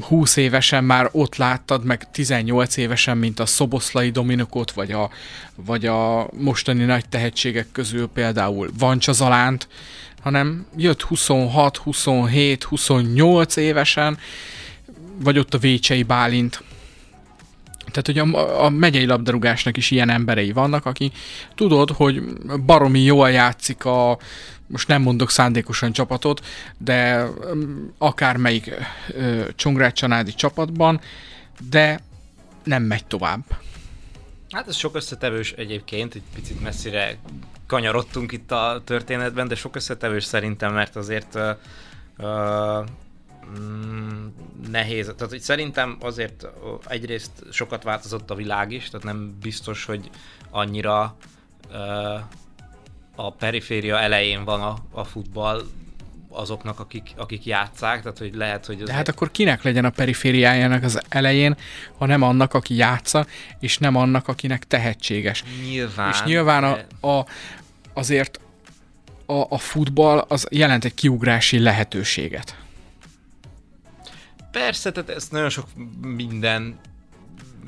20 0.00 0.36
évesen 0.36 0.84
már 0.84 1.08
ott 1.12 1.36
láttad, 1.36 1.84
meg 1.84 2.10
18 2.10 2.76
évesen, 2.76 3.18
mint 3.18 3.40
a 3.40 3.46
Szoboszlai 3.46 4.10
Dominikot, 4.10 4.72
vagy 4.72 4.92
a, 4.92 5.10
vagy 5.54 5.86
a 5.86 6.28
mostani 6.38 6.84
nagy 6.84 7.08
tehetségek 7.08 7.66
közül 7.72 8.08
például 8.08 8.70
Vancsa 8.78 9.12
Zalánt, 9.12 9.68
hanem 10.22 10.66
jött 10.76 11.02
26, 11.02 11.76
27, 11.76 12.62
28 12.62 13.56
évesen, 13.56 14.18
vagy 15.16 15.38
ott 15.38 15.54
a 15.54 15.58
Vécsei 15.58 16.02
Bálint. 16.02 16.62
Tehát, 17.90 18.06
hogy 18.06 18.18
a, 18.18 18.64
a 18.64 18.68
megyei 18.68 19.06
labdarúgásnak 19.06 19.76
is 19.76 19.90
ilyen 19.90 20.10
emberei 20.10 20.52
vannak, 20.52 20.86
aki 20.86 21.12
tudod, 21.54 21.90
hogy 21.90 22.22
baromi 22.66 23.00
jól 23.00 23.30
játszik 23.30 23.84
a, 23.84 24.18
most 24.66 24.88
nem 24.88 25.02
mondok 25.02 25.30
szándékosan 25.30 25.92
csapatot, 25.92 26.46
de 26.78 27.26
akármelyik 27.98 28.74
Csongrád 29.54 29.92
Csanádi 29.92 30.34
csapatban, 30.34 31.00
de 31.70 32.00
nem 32.64 32.82
megy 32.82 33.04
tovább. 33.04 33.40
Hát 34.50 34.68
ez 34.68 34.76
sok 34.76 34.94
összetevős 34.94 35.52
egyébként, 35.52 36.14
egy 36.14 36.22
picit 36.34 36.60
messzire 36.60 37.16
kanyarodtunk 37.66 38.32
itt 38.32 38.50
a 38.50 38.82
történetben, 38.84 39.48
de 39.48 39.54
sok 39.54 39.76
összetevős 39.76 40.24
szerintem, 40.24 40.72
mert 40.72 40.96
azért 40.96 41.34
uh, 41.34 41.50
uh, 42.18 42.86
mm, 43.58 44.26
nehéz. 44.70 45.04
Tehát 45.04 45.30
hogy 45.32 45.40
szerintem 45.40 45.96
azért 46.00 46.46
egyrészt 46.86 47.30
sokat 47.50 47.82
változott 47.82 48.30
a 48.30 48.34
világ 48.34 48.72
is, 48.72 48.90
tehát 48.90 49.06
nem 49.06 49.36
biztos, 49.40 49.84
hogy 49.84 50.10
annyira 50.50 51.16
uh, 51.70 52.20
a 53.14 53.32
periféria 53.32 53.98
elején 53.98 54.44
van 54.44 54.60
a, 54.60 54.76
a 54.90 55.04
futball 55.04 55.62
azoknak, 56.30 56.80
akik, 56.80 57.10
akik 57.16 57.44
játszák, 57.44 58.02
tehát 58.02 58.18
hogy 58.18 58.34
lehet, 58.34 58.66
hogy... 58.66 58.82
De 58.82 58.92
hát 58.92 59.08
akkor 59.08 59.30
kinek 59.30 59.62
legyen 59.62 59.84
a 59.84 59.90
perifériájának 59.90 60.82
az 60.82 61.00
elején, 61.08 61.56
ha 61.98 62.06
nem 62.06 62.22
annak, 62.22 62.54
aki 62.54 62.74
játsza, 62.74 63.26
és 63.60 63.78
nem 63.78 63.96
annak, 63.96 64.28
akinek 64.28 64.64
tehetséges. 64.64 65.44
Nyilván. 65.64 66.10
És 66.10 66.22
nyilván 66.22 66.64
a, 66.64 67.08
a, 67.08 67.26
azért 67.92 68.40
a, 69.26 69.46
a 69.48 69.58
futball 69.58 70.24
az 70.28 70.46
jelent 70.50 70.84
egy 70.84 70.94
kiugrási 70.94 71.58
lehetőséget. 71.58 72.56
Persze, 74.50 74.92
tehát 74.92 75.10
ezt 75.10 75.32
nagyon 75.32 75.48
sok 75.48 75.66
minden 76.00 76.78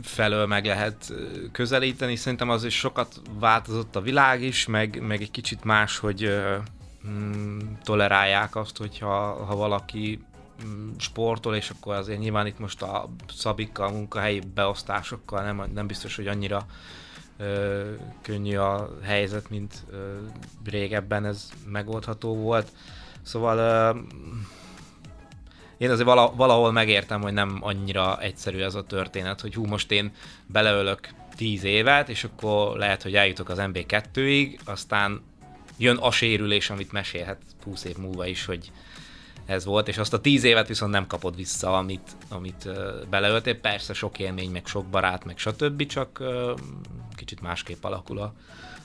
felől 0.02 0.46
meg 0.46 0.66
lehet 0.66 1.12
közelíteni. 1.52 2.16
Szerintem 2.16 2.50
az 2.50 2.64
is 2.64 2.78
sokat 2.78 3.20
változott 3.38 3.96
a 3.96 4.00
világ 4.00 4.42
is, 4.42 4.66
meg, 4.66 5.02
meg 5.06 5.20
egy 5.20 5.30
kicsit 5.30 5.64
más, 5.64 5.98
hogy 5.98 6.30
mm, 7.08 7.58
tolerálják 7.84 8.56
azt, 8.56 8.76
hogyha 8.76 9.44
ha 9.44 9.56
valaki 9.56 10.24
mm, 10.64 10.90
sportol, 10.98 11.54
és 11.54 11.70
akkor 11.70 11.94
azért 11.94 12.18
nyilván 12.18 12.46
itt 12.46 12.58
most 12.58 12.82
a 12.82 13.08
szabikkal, 13.36 13.86
a 13.86 13.92
munkahelyi 13.92 14.42
beosztásokkal 14.54 15.42
nem, 15.42 15.70
nem 15.74 15.86
biztos, 15.86 16.16
hogy 16.16 16.26
annyira 16.26 16.66
ö, 17.36 17.92
könnyű 18.22 18.56
a 18.56 18.98
helyzet, 19.02 19.50
mint 19.50 19.84
ö, 19.90 20.16
régebben 20.64 21.24
ez 21.24 21.50
megoldható 21.66 22.36
volt. 22.36 22.72
Szóval 23.22 23.58
ö, 23.58 23.98
én 25.82 25.90
azért 25.90 26.06
vala, 26.06 26.32
valahol 26.36 26.72
megértem, 26.72 27.20
hogy 27.20 27.32
nem 27.32 27.58
annyira 27.60 28.20
egyszerű 28.20 28.60
ez 28.60 28.74
a 28.74 28.84
történet, 28.84 29.40
hogy 29.40 29.54
hú, 29.54 29.64
most 29.64 29.90
én 29.90 30.12
beleölök 30.46 31.08
10 31.36 31.64
évet, 31.64 32.08
és 32.08 32.24
akkor 32.24 32.76
lehet, 32.76 33.02
hogy 33.02 33.14
eljutok 33.14 33.48
az 33.48 33.58
MB2-ig, 33.60 34.58
aztán 34.64 35.22
jön 35.78 35.96
a 35.96 36.10
sérülés, 36.10 36.70
amit 36.70 36.92
mesélhet 36.92 37.38
20 37.64 37.84
év 37.84 37.96
múlva 37.96 38.26
is, 38.26 38.44
hogy 38.44 38.70
ez 39.46 39.64
volt, 39.64 39.88
és 39.88 39.98
azt 39.98 40.12
a 40.12 40.20
10 40.20 40.44
évet 40.44 40.68
viszont 40.68 40.92
nem 40.92 41.06
kapod 41.06 41.36
vissza, 41.36 41.76
amit, 41.76 42.16
amit 42.28 42.68
beleöltél. 43.10 43.54
Persze 43.60 43.92
sok 43.92 44.18
élmény, 44.18 44.50
meg 44.50 44.66
sok 44.66 44.86
barát, 44.86 45.24
meg 45.24 45.38
stb., 45.38 45.86
csak 45.86 46.22
kicsit 47.14 47.40
másképp 47.40 47.84
alakul 47.84 48.18
a, 48.18 48.34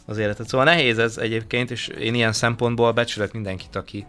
az 0.06 0.18
életet. 0.18 0.48
Szóval 0.48 0.66
nehéz 0.66 1.00
ez 1.00 1.18
egyébként, 1.18 1.72
és 1.72 1.88
én 1.88 2.14
ilyen 2.14 2.34
szempontból 2.34 2.92
becsülök 2.92 3.34
mindenkit, 3.34 3.76
aki 3.76 4.06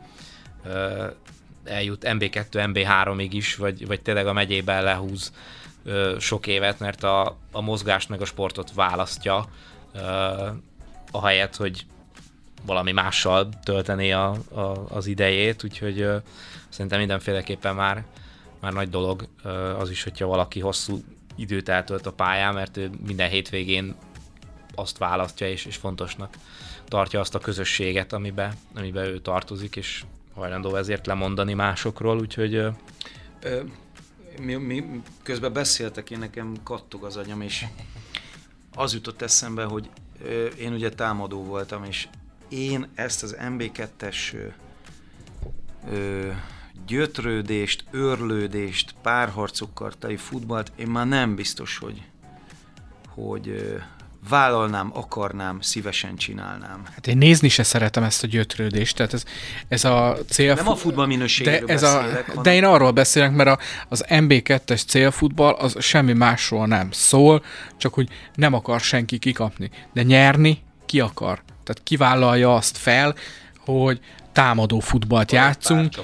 eljut 1.69 2.05
MB2, 2.07 2.45
MB3-ig 2.51 3.29
is, 3.31 3.57
vagy, 3.57 3.87
vagy 3.87 4.01
tényleg 4.01 4.27
a 4.27 4.33
megyében 4.33 4.83
lehúz 4.83 5.33
uh, 5.85 6.19
sok 6.19 6.47
évet, 6.47 6.79
mert 6.79 7.03
a, 7.03 7.37
a 7.53 7.61
mozgást 7.61 8.09
meg 8.09 8.21
a 8.21 8.25
sportot 8.25 8.73
választja, 8.75 9.49
uh, 9.95 10.49
ahelyett, 11.11 11.57
hogy 11.57 11.87
valami 12.67 12.93
mással 12.93 13.49
tölteni 13.65 14.13
a, 14.13 14.31
a, 14.55 14.61
az 14.89 15.07
idejét, 15.07 15.65
úgyhogy 15.65 16.01
uh, 16.01 16.23
szerintem 16.69 16.99
mindenféleképpen 16.99 17.75
már, 17.75 18.05
már 18.61 18.73
nagy 18.73 18.89
dolog 18.89 19.29
uh, 19.45 19.81
az 19.81 19.91
is, 19.91 20.03
hogyha 20.03 20.27
valaki 20.27 20.61
hosszú 20.61 21.03
időt 21.37 21.69
eltölt 21.69 22.07
a 22.07 22.13
pályán, 22.13 22.55
mert 22.55 22.77
ő 22.77 22.91
minden 23.07 23.29
hétvégén 23.29 23.95
azt 24.75 24.99
választja, 24.99 25.49
és, 25.49 25.65
és 25.65 25.77
fontosnak 25.77 26.35
tartja 26.89 27.21
azt 27.21 27.35
a 27.35 27.39
közösséget, 27.39 28.13
amiben 28.13 28.53
amibe 28.75 29.07
ő 29.07 29.19
tartozik, 29.21 29.77
és 29.77 30.05
hajlandó 30.39 30.77
ezért 30.77 31.07
lemondani 31.07 31.55
másokról, 31.55 32.19
úgyhogy... 32.19 32.55
Ö, 32.55 32.73
mi, 34.41 34.55
mi, 34.55 35.03
közben 35.23 35.53
beszéltek, 35.53 36.11
én 36.11 36.19
nekem 36.19 36.57
kattog 36.63 37.05
az 37.05 37.17
agyam, 37.17 37.41
és 37.41 37.67
az 38.75 38.95
jutott 38.95 39.23
eszembe, 39.23 39.65
hogy 39.65 39.91
ö, 40.25 40.47
én 40.47 40.73
ugye 40.73 40.89
támadó 40.91 41.45
voltam, 41.45 41.85
és 41.85 42.09
én 42.49 42.89
ezt 42.95 43.23
az 43.23 43.37
MB2-es 43.41 44.37
ö, 45.91 46.31
gyötrődést, 46.87 47.85
őrlődést, 47.91 48.95
párharcokkal 49.03 49.93
teli 49.99 50.17
futballt, 50.17 50.73
én 50.77 50.87
már 50.87 51.07
nem 51.07 51.35
biztos, 51.35 51.79
hogy, 51.79 52.03
hogy 53.09 53.77
vállalnám, 54.29 54.91
akarnám, 54.95 55.61
szívesen 55.61 56.17
csinálnám. 56.17 56.83
Hát 56.95 57.07
én 57.07 57.19
nézni 57.19 57.49
se 57.49 57.63
szeretem 57.63 58.03
ezt 58.03 58.23
a 58.23 58.27
gyötrődést, 58.27 58.97
tehát 58.97 59.13
ez, 59.13 59.25
ez 59.69 59.85
a 59.85 60.17
cél... 60.29 60.55
Nem 60.55 60.69
a 60.69 60.77
futball 60.77 61.07
minőségéről 61.07 61.67
de 61.67 61.73
ez 61.73 61.81
beszélek, 61.81 62.29
a, 62.29 62.31
hanem... 62.31 62.43
De 62.43 62.55
én 62.55 62.65
arról 62.65 62.91
beszélek, 62.91 63.33
mert 63.33 63.49
a, 63.49 63.59
az 63.89 64.05
MB2-es 64.09 64.87
célfutball 64.87 65.53
az 65.53 65.77
semmi 65.79 66.13
másról 66.13 66.67
nem 66.67 66.89
szól, 66.91 67.45
csak 67.77 67.95
hogy 67.95 68.09
nem 68.35 68.53
akar 68.53 68.81
senki 68.81 69.19
kikapni. 69.19 69.71
De 69.93 70.03
nyerni 70.03 70.63
ki 70.87 71.01
akar. 71.01 71.43
Tehát 71.65 71.83
kivállalja 71.83 72.55
azt 72.55 72.77
fel, 72.77 73.15
hogy 73.65 74.01
támadó 74.39 74.79
futballt 74.79 75.33
játszunk, 75.33 75.95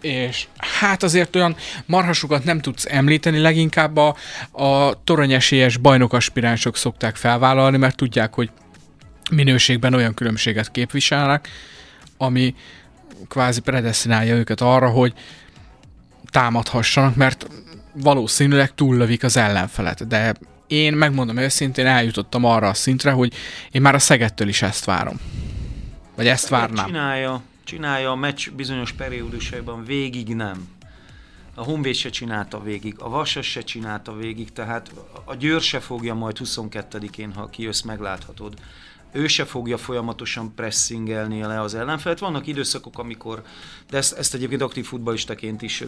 és 0.00 0.46
hát 0.56 1.02
azért 1.02 1.36
olyan 1.36 1.56
marhasokat 1.86 2.44
nem 2.44 2.60
tudsz 2.60 2.86
említeni, 2.88 3.38
leginkább 3.38 3.96
a, 3.96 4.16
a 4.50 5.02
toronyesélyes 5.04 5.76
bajnokaspiránsok 5.76 6.76
szokták 6.76 7.16
felvállalni, 7.16 7.76
mert 7.76 7.96
tudják, 7.96 8.34
hogy 8.34 8.50
minőségben 9.30 9.94
olyan 9.94 10.14
különbséget 10.14 10.70
képviselnek, 10.70 11.48
ami 12.16 12.54
kvázi 13.28 13.60
predestinálja 13.60 14.34
őket 14.34 14.60
arra, 14.60 14.88
hogy 14.88 15.12
támadhassanak, 16.30 17.16
mert 17.16 17.46
valószínűleg 17.92 18.74
túllövik 18.74 19.22
az 19.22 19.36
ellenfelet, 19.36 20.06
de 20.06 20.34
én 20.66 20.92
megmondom 20.92 21.36
őszintén, 21.36 21.86
eljutottam 21.86 22.44
arra 22.44 22.68
a 22.68 22.74
szintre, 22.74 23.10
hogy 23.10 23.34
én 23.70 23.80
már 23.80 23.94
a 23.94 23.98
Szegettől 23.98 24.48
is 24.48 24.62
ezt 24.62 24.84
várom. 24.84 25.20
Vagy 26.16 26.26
ezt 26.26 26.48
várnám. 26.48 26.86
Csinálja, 26.86 27.42
csinálja 27.68 28.10
a 28.10 28.14
meccs 28.14 28.50
bizonyos 28.50 28.92
periódusaiban, 28.92 29.84
végig 29.84 30.34
nem. 30.34 30.68
A 31.54 31.62
Honvéd 31.62 31.94
se 31.94 32.10
csinálta 32.10 32.62
végig, 32.62 32.94
a 32.98 33.08
Vasas 33.08 33.50
se 33.50 33.60
csinálta 33.60 34.16
végig, 34.16 34.52
tehát 34.52 34.90
a 35.24 35.34
Győr 35.34 35.60
se 35.60 35.80
fogja 35.80 36.14
majd 36.14 36.36
22-én, 36.44 37.32
ha 37.32 37.46
kijössz, 37.46 37.82
megláthatod. 37.82 38.54
Ő 39.12 39.26
se 39.26 39.44
fogja 39.44 39.76
folyamatosan 39.76 40.54
pressingelni 40.54 41.40
le 41.40 41.60
az 41.60 41.74
ellenfelet. 41.74 42.18
Vannak 42.18 42.46
időszakok, 42.46 42.98
amikor, 42.98 43.42
de 43.90 43.96
ezt, 43.96 44.12
ezt 44.12 44.34
egyébként 44.34 44.62
aktív 44.62 44.84
futballistaként 44.84 45.62
is 45.62 45.84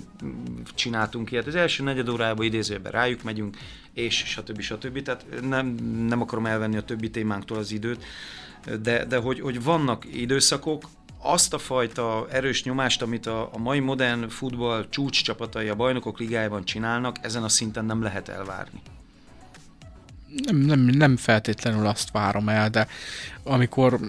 csináltunk 0.74 1.30
ilyet. 1.30 1.46
Az 1.46 1.54
első 1.54 1.82
negyed 1.82 2.08
órában 2.08 2.46
idézőben 2.46 2.92
rájuk 2.92 3.22
megyünk, 3.22 3.56
és 3.92 4.16
stb. 4.16 4.60
stb. 4.60 5.02
Tehát 5.02 5.24
nem, 5.42 5.66
nem 6.08 6.20
akarom 6.20 6.46
elvenni 6.46 6.76
a 6.76 6.82
többi 6.82 7.10
témánktól 7.10 7.58
az 7.58 7.72
időt, 7.72 8.04
de, 8.82 9.04
de 9.04 9.16
hogy, 9.16 9.40
hogy 9.40 9.62
vannak 9.62 10.04
időszakok, 10.14 10.88
azt 11.22 11.54
a 11.54 11.58
fajta 11.58 12.26
erős 12.30 12.64
nyomást, 12.64 13.02
amit 13.02 13.26
a, 13.26 13.50
a 13.52 13.58
mai 13.58 13.78
modern 13.78 14.28
futball 14.28 14.86
csúcs 14.88 15.22
csapatai 15.22 15.68
a 15.68 15.74
bajnokok 15.74 16.18
ligájában 16.18 16.64
csinálnak, 16.64 17.16
ezen 17.20 17.42
a 17.42 17.48
szinten 17.48 17.84
nem 17.84 18.02
lehet 18.02 18.28
elvárni. 18.28 18.80
Nem, 20.44 20.56
nem, 20.56 20.80
nem 20.80 21.16
feltétlenül 21.16 21.86
azt 21.86 22.10
várom 22.10 22.48
el, 22.48 22.70
de 22.70 22.88
amikor 23.42 24.00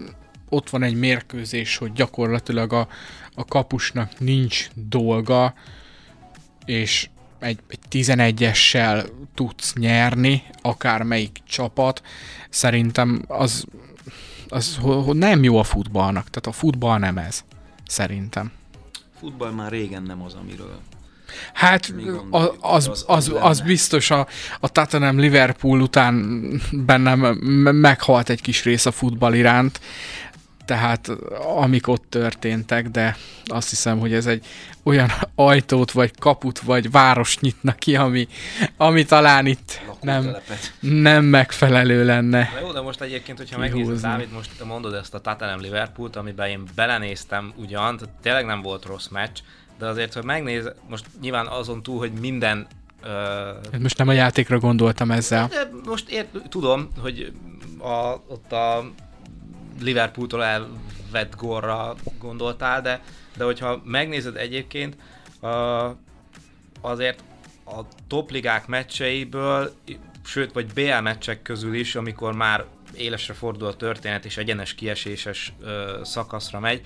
ott 0.50 0.70
van 0.70 0.84
egy 0.84 0.96
mérkőzés, 0.96 1.78
hogy 1.78 1.94
gyakorlatilag 1.94 2.74
a, 2.74 2.88
a 3.36 3.46
kapusnak 3.46 4.20
nincs 4.20 4.68
dolga, 4.74 5.54
és 6.66 7.10
egy, 7.40 7.60
egy 7.68 7.80
11-essel 7.92 9.10
tudsz 9.36 9.74
nyerni, 9.74 10.44
akármelyik 10.62 11.40
csapat, 11.48 12.02
szerintem 12.50 13.24
az, 13.28 13.66
az 14.52 14.78
ho- 14.82 15.06
ho- 15.06 15.16
nem 15.18 15.44
jó 15.44 15.58
a 15.58 15.64
futballnak. 15.64 16.30
Tehát 16.30 16.48
a 16.48 16.52
futball 16.52 16.98
nem 16.98 17.18
ez, 17.18 17.44
szerintem. 17.88 18.52
Futball 19.20 19.52
már 19.52 19.72
régen 19.72 20.04
nem 20.04 20.22
az, 20.22 20.34
amiről 20.34 20.80
Hát 21.54 21.94
az, 22.60 22.88
az- 22.88 22.88
az, 22.88 23.04
az 23.08 23.38
az 23.42 23.62
biztos 23.62 24.12
a, 24.12 24.28
a 24.60 24.70
Tottenham 24.70 25.20
Liverpool 25.20 25.82
után 25.82 26.42
bennem 26.72 27.20
me- 27.20 27.74
meghalt 27.74 28.30
egy 28.30 28.42
kis 28.42 28.64
rész 28.64 28.86
a 28.86 28.92
futball 28.92 29.34
iránt, 29.34 29.80
tehát 30.66 31.08
amik 31.56 31.88
ott 31.88 32.06
történtek, 32.10 32.88
de 32.90 33.18
azt 33.46 33.70
hiszem, 33.70 34.00
hogy 34.00 34.14
ez 34.14 34.26
egy 34.26 34.46
olyan 34.84 35.10
ajtót, 35.36 35.92
vagy 35.92 36.12
kaput, 36.20 36.60
vagy 36.60 36.92
város 36.92 37.40
nyitna 37.40 37.74
ki, 37.74 37.96
ami, 37.96 38.28
ami 38.78 39.06
talán 39.06 39.46
itt 39.46 39.82
nem, 40.02 40.36
nem 40.80 41.24
megfelelő 41.26 42.06
lenne. 42.06 42.50
Na 42.54 42.60
jó, 42.60 42.72
de 42.72 42.82
most 42.82 43.02
egyébként, 43.02 43.38
hogyha 43.38 43.56
Kihúzni. 43.62 43.80
megnézed, 43.80 44.10
Dávid, 44.10 44.32
most 44.34 44.50
te 44.58 44.64
mondod 44.64 44.94
ezt 44.94 45.14
a 45.14 45.20
Tottenham 45.20 45.60
Liverpoolt, 45.62 46.16
amiben 46.16 46.48
én 46.50 46.64
belenéztem 46.76 47.54
ugyan, 47.56 47.98
tehát 47.98 48.14
tényleg 48.22 48.46
nem 48.46 48.62
volt 48.62 48.86
rossz 48.86 49.08
meccs, 49.08 49.40
de 49.80 49.86
azért, 49.88 50.14
hogy 50.14 50.24
megnéz, 50.24 50.72
most 50.90 51.06
nyilván 51.22 51.48
azon 51.48 51.84
túl, 51.84 51.98
hogy 51.98 52.12
minden 52.12 52.68
uh, 53.04 53.80
Most 53.80 53.98
nem 53.98 54.08
a 54.08 54.12
játékra 54.12 54.60
gondoltam 54.60 55.12
ezzel. 55.12 55.48
de 55.48 55.70
most 55.86 56.10
ért, 56.10 56.28
tudom, 56.50 56.88
hogy 57.02 57.34
a, 57.80 58.22
ott 58.28 58.52
a 58.52 58.92
Liverpooltól 59.82 60.44
elvett 60.44 61.36
gólra 61.38 61.96
gondoltál, 62.20 62.82
de, 62.82 63.02
de 63.38 63.44
hogyha 63.44 63.82
megnézed 63.86 64.36
egyébként, 64.36 64.96
azért 66.82 67.24
a 67.66 67.82
topligák 68.08 68.68
meccseiből, 68.68 69.74
sőt, 70.26 70.54
vagy 70.54 70.74
BL 70.74 71.02
meccsek 71.02 71.42
közül 71.42 71.74
is, 71.74 71.96
amikor 71.96 72.34
már 72.34 72.66
élesre 72.94 73.34
fordul 73.34 73.68
a 73.68 73.76
történet 73.76 74.26
és 74.26 74.38
egyenes 74.38 74.76
kieséses 74.76 75.54
uh, 75.62 76.04
szakaszra 76.04 76.60
megy, 76.60 76.86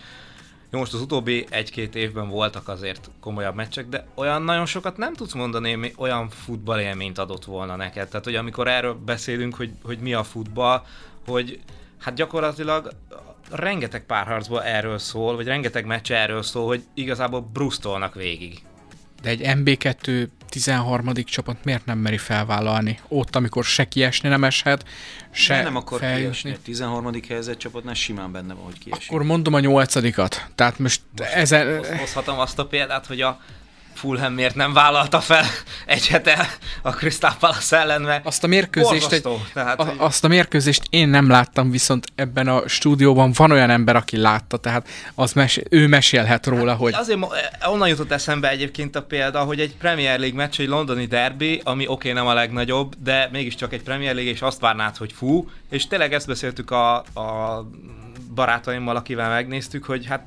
jó, 0.76 0.82
most 0.82 0.94
az 0.94 1.02
utóbbi 1.02 1.46
egy-két 1.50 1.96
évben 1.96 2.30
voltak 2.30 2.68
azért 2.68 3.10
komolyabb 3.20 3.56
meccsek, 3.56 3.90
de 3.90 4.08
olyan 4.16 4.42
nagyon 4.42 4.66
sokat 4.66 4.98
nem 4.98 5.14
tudsz 5.14 5.34
mondani, 5.34 5.74
ami 5.74 5.94
olyan 5.98 6.30
futballélményt 6.30 7.18
adott 7.18 7.46
volna 7.46 7.76
neked. 7.76 8.08
Tehát, 8.08 8.26
hogy 8.26 8.36
amikor 8.36 8.68
erről 8.68 8.94
beszélünk, 8.94 9.56
hogy, 9.56 9.72
hogy 9.84 10.00
mi 10.00 10.14
a 10.14 10.24
futball, 10.24 10.86
hogy 11.26 11.60
hát 12.06 12.14
gyakorlatilag 12.16 12.92
rengeteg 13.52 14.06
párharcban 14.06 14.64
erről 14.64 14.98
szól, 15.00 15.36
vagy 15.36 15.46
rengeteg 15.46 15.86
meccs 15.86 16.12
erről 16.12 16.44
szól, 16.44 16.68
hogy 16.68 16.84
igazából 16.94 17.42
brusztolnak 17.54 18.14
végig. 18.16 18.60
De 19.22 19.30
egy 19.30 19.42
MB2 19.44 20.28
13. 20.50 21.14
csapat 21.24 21.58
miért 21.64 21.86
nem 21.86 21.98
meri 21.98 22.18
felvállalni? 22.18 23.00
Ott, 23.08 23.36
amikor 23.36 23.64
se 23.64 23.88
kiesni 23.88 24.30
nem 24.30 24.44
eshet, 24.44 24.84
se 25.32 25.56
Se 25.56 25.64
nem 25.64 25.76
akar 25.76 26.00
feljutni. 26.00 26.24
kiesni. 26.24 26.52
A 26.52 26.58
13. 26.64 27.12
helyzet 27.28 27.58
csapatnál 27.58 27.94
simán 27.94 28.32
benne 28.32 28.54
van, 28.54 28.64
hogy 28.64 28.78
kiesik. 28.80 29.10
Akkor 29.12 29.24
mondom 29.24 29.54
a 29.54 29.60
nyolcadikat. 29.60 30.46
Tehát 30.56 30.80
most 30.80 31.02
ezen... 31.16 31.78
Hoz- 31.78 31.90
Hozhatom 32.00 32.40
azt 32.40 32.60
a 32.60 32.66
példát, 32.66 33.06
hogy 33.06 33.22
a 33.22 33.40
Fulham 33.96 34.34
miért 34.34 34.56
nem 34.56 34.74
vállalta 34.74 35.20
fel 35.20 35.46
egy 35.86 36.08
hete 36.08 36.50
a 36.82 36.90
Crystal 36.92 37.36
Palace 37.40 37.78
ellen, 37.78 38.02
mert 38.02 38.26
Azt 38.26 38.44
a 38.44 38.48
mérkőzést, 38.48 39.12
egy. 39.12 39.28
Tehát, 39.54 39.80
a, 39.80 39.94
azt 39.98 40.24
a 40.24 40.28
mérkőzést 40.28 40.84
én 40.90 41.08
nem 41.08 41.30
láttam, 41.30 41.72
viszont 41.72 42.06
ebben 42.16 42.48
a 42.48 42.68
stúdióban 42.68 43.32
van 43.36 43.52
olyan 43.52 43.70
ember, 43.70 43.96
aki 43.96 44.18
látta, 44.18 44.58
tehát 44.58 44.88
az 45.16 45.34
mes- 45.34 45.62
ő 45.70 45.88
mesélhet 45.88 46.46
róla, 46.46 46.74
hogy 46.74 46.94
Azért 46.94 47.20
mo- 47.20 47.34
onnan 47.66 47.88
jutott 47.88 48.12
eszembe 48.12 48.50
egyébként 48.50 48.96
a 48.96 49.04
példa, 49.04 49.40
hogy 49.40 49.60
egy 49.60 49.76
Premier 49.76 50.20
League 50.20 50.38
meccs, 50.38 50.60
egy 50.60 50.68
londoni 50.68 51.06
derby, 51.06 51.62
ami 51.64 51.84
oké, 51.84 51.94
okay, 51.94 52.12
nem 52.12 52.28
a 52.28 52.34
legnagyobb, 52.34 52.96
de 53.04 53.30
mégiscsak 53.32 53.74
egy 53.74 53.84
Premier 53.84 54.14
League, 54.14 54.32
és 54.32 54.42
azt 54.42 54.60
várnád, 54.60 54.98
hogy 54.98 55.14
fú, 55.14 55.50
és 55.70 55.88
tényleg 55.88 56.14
ezt 56.14 56.28
beszéltük 56.28 56.72
a, 56.72 56.96
a 56.96 57.68
barátaimmal, 58.34 58.96
akivel 58.96 59.30
megnéztük, 59.30 59.84
hogy 59.84 60.06
hát 60.06 60.24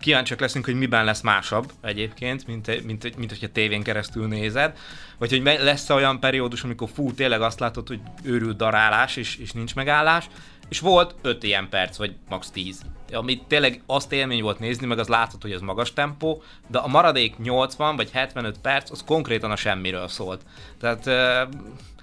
kíváncsiak 0.00 0.40
leszünk, 0.40 0.64
hogy 0.64 0.74
miben 0.74 1.04
lesz 1.04 1.20
másabb 1.20 1.72
egyébként, 1.80 2.46
mint, 2.46 2.84
mint, 2.84 3.16
mint 3.16 3.30
hogyha 3.30 3.52
tévén 3.52 3.82
keresztül 3.82 4.26
nézed, 4.26 4.76
vagy 5.18 5.30
hogy 5.30 5.42
lesz 5.42 5.90
olyan 5.90 6.20
periódus, 6.20 6.62
amikor 6.62 6.88
fú, 6.94 7.12
tényleg 7.12 7.40
azt 7.40 7.60
látod, 7.60 7.88
hogy 7.88 8.00
őrült 8.22 8.56
darálás, 8.56 9.16
és, 9.16 9.36
és 9.36 9.52
nincs 9.52 9.74
megállás, 9.74 10.28
és 10.68 10.80
volt 10.80 11.14
5 11.22 11.42
ilyen 11.42 11.68
perc, 11.68 11.96
vagy 11.96 12.14
max 12.28 12.50
10. 12.50 12.82
Ami 13.12 13.42
tényleg 13.46 13.82
azt 13.86 14.12
élmény 14.12 14.42
volt 14.42 14.58
nézni, 14.58 14.86
meg 14.86 14.98
az 14.98 15.08
látható, 15.08 15.38
hogy 15.40 15.52
ez 15.52 15.60
magas 15.60 15.92
tempó, 15.92 16.42
de 16.66 16.78
a 16.78 16.88
maradék 16.88 17.38
80 17.38 17.96
vagy 17.96 18.10
75 18.10 18.58
perc, 18.58 18.90
az 18.90 19.02
konkrétan 19.06 19.50
a 19.50 19.56
semmiről 19.56 20.08
szólt. 20.08 20.42
Tehát 20.80 21.06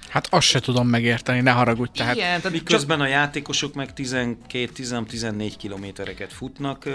hát 0.10 0.28
azt 0.30 0.48
se 0.48 0.60
tudom 0.60 0.88
megérteni, 0.88 1.40
ne 1.42 1.52
haragudj, 1.52 1.92
tehát 1.98 2.16
igen, 2.16 2.42
tehát 2.42 2.58
Miközben 2.58 3.02
a 3.02 3.08
játékosok 3.08 3.74
meg 3.74 3.90
12-14 3.96 5.54
kilométereket 5.58 6.34
futnak, 6.34 6.90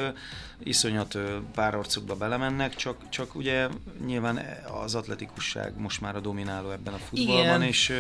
iszonyat 0.63 1.15
ö, 1.15 1.37
párharcokba 1.55 2.15
belemennek, 2.15 2.75
csak, 2.75 2.97
csak 3.09 3.35
ugye 3.35 3.69
nyilván 4.07 4.41
az 4.83 4.95
atletikusság 4.95 5.73
most 5.77 6.01
már 6.01 6.17
a 6.17 6.21
domináló 6.21 6.71
ebben 6.71 6.95
a 6.95 6.99
futballban, 6.99 7.45
Igen. 7.45 7.63
és 7.63 7.93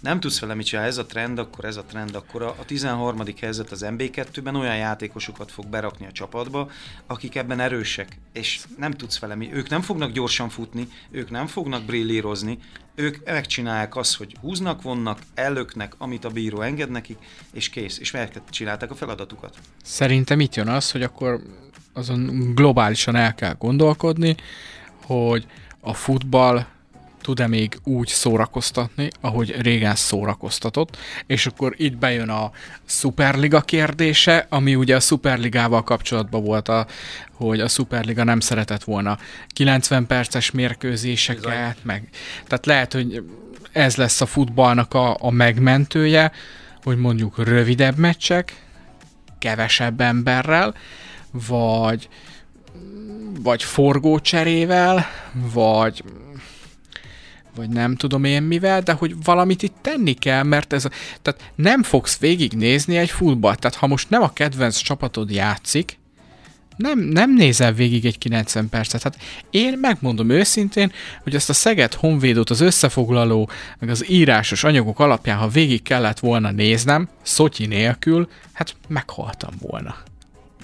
nem 0.00 0.20
tudsz 0.20 0.40
vele 0.40 0.54
mit 0.54 0.66
csinálni, 0.66 0.90
ez 0.90 0.98
a 0.98 1.06
trend, 1.06 1.38
akkor 1.38 1.64
ez 1.64 1.76
a 1.76 1.84
trend, 1.84 2.14
akkor 2.14 2.42
a, 2.42 2.48
a 2.48 2.64
13. 2.64 3.22
helyzet 3.40 3.70
az 3.70 3.84
MB2-ben 3.86 4.54
olyan 4.54 4.76
játékosokat 4.76 5.50
fog 5.50 5.66
berakni 5.66 6.06
a 6.06 6.12
csapatba, 6.12 6.70
akik 7.06 7.36
ebben 7.36 7.60
erősek, 7.60 8.18
és 8.32 8.60
nem 8.76 8.92
tudsz 8.92 9.18
vele 9.18 9.34
mi, 9.34 9.52
ők 9.52 9.68
nem 9.68 9.80
fognak 9.80 10.12
gyorsan 10.12 10.48
futni, 10.48 10.88
ők 11.10 11.30
nem 11.30 11.46
fognak 11.46 11.82
brillírozni, 11.82 12.58
ők 12.94 13.24
megcsinálják 13.24 13.96
azt, 13.96 14.16
hogy 14.16 14.36
húznak, 14.40 14.82
vonnak, 14.82 15.18
ellöknek, 15.34 15.94
amit 15.98 16.24
a 16.24 16.30
bíró 16.30 16.60
enged 16.60 16.90
nekik, 16.90 17.18
és 17.52 17.68
kész, 17.68 17.98
és 17.98 18.10
megcsinálták 18.10 18.90
a 18.90 18.94
feladatukat. 18.94 19.56
Szerintem 19.82 20.40
itt 20.40 20.54
jön 20.54 20.68
az, 20.68 20.90
hogy 20.90 21.02
akkor 21.02 21.40
azon 21.92 22.52
globálisan 22.54 23.16
el 23.16 23.34
kell 23.34 23.54
gondolkodni, 23.58 24.36
hogy 25.04 25.46
a 25.80 25.94
futball 25.94 26.66
tud-e 27.28 27.46
még 27.46 27.78
úgy 27.84 28.08
szórakoztatni, 28.08 29.10
ahogy 29.20 29.60
régen 29.60 29.94
szórakoztatott, 29.94 30.96
és 31.26 31.46
akkor 31.46 31.74
itt 31.76 31.96
bejön 31.96 32.28
a 32.28 32.50
Superliga 32.84 33.60
kérdése, 33.60 34.46
ami 34.48 34.74
ugye 34.74 34.96
a 34.96 35.00
Superligával 35.00 35.82
kapcsolatban 35.82 36.44
volt, 36.44 36.68
a, 36.68 36.86
hogy 37.32 37.60
a 37.60 37.68
Superliga 37.68 38.24
nem 38.24 38.40
szeretett 38.40 38.84
volna 38.84 39.18
90 39.48 40.06
perces 40.06 40.50
mérkőzéseket, 40.50 41.42
Bizony. 41.42 41.74
meg, 41.82 42.08
tehát 42.46 42.66
lehet, 42.66 42.92
hogy 42.92 43.24
ez 43.72 43.96
lesz 43.96 44.20
a 44.20 44.26
futballnak 44.26 44.94
a, 44.94 45.16
a 45.20 45.30
megmentője, 45.30 46.32
hogy 46.82 46.96
mondjuk 46.96 47.44
rövidebb 47.44 47.96
meccsek, 47.96 48.62
kevesebb 49.38 50.00
emberrel, 50.00 50.74
vagy 51.30 52.08
vagy 53.42 53.62
forgócserével, 53.62 55.06
vagy 55.52 56.02
vagy 57.58 57.68
nem 57.68 57.96
tudom 57.96 58.24
én 58.24 58.42
mivel, 58.42 58.80
de 58.80 58.92
hogy 58.92 59.14
valamit 59.24 59.62
itt 59.62 59.74
tenni 59.80 60.12
kell, 60.12 60.42
mert 60.42 60.72
ez, 60.72 60.86
tehát 61.22 61.52
nem 61.54 61.82
fogsz 61.82 62.18
végignézni 62.18 62.96
egy 62.96 63.10
futballt, 63.10 63.58
tehát 63.58 63.76
ha 63.76 63.86
most 63.86 64.10
nem 64.10 64.22
a 64.22 64.32
kedvenc 64.32 64.76
csapatod 64.76 65.30
játszik, 65.30 65.98
nem, 66.76 66.98
nem 66.98 67.34
nézel 67.34 67.72
végig 67.72 68.04
egy 68.06 68.18
90 68.18 68.68
percet. 68.68 69.02
Hát 69.02 69.16
én 69.50 69.78
megmondom 69.80 70.30
őszintén, 70.30 70.92
hogy 71.22 71.34
ezt 71.34 71.48
a 71.48 71.52
Szeged 71.52 71.94
Honvédot 71.94 72.50
az 72.50 72.60
összefoglaló, 72.60 73.50
meg 73.78 73.88
az 73.88 74.10
írásos 74.10 74.64
anyagok 74.64 75.00
alapján, 75.00 75.38
ha 75.38 75.48
végig 75.48 75.82
kellett 75.82 76.18
volna 76.18 76.50
néznem, 76.50 77.08
szotyi 77.22 77.66
nélkül, 77.66 78.28
hát 78.52 78.76
meghaltam 78.88 79.54
volna. 79.60 79.96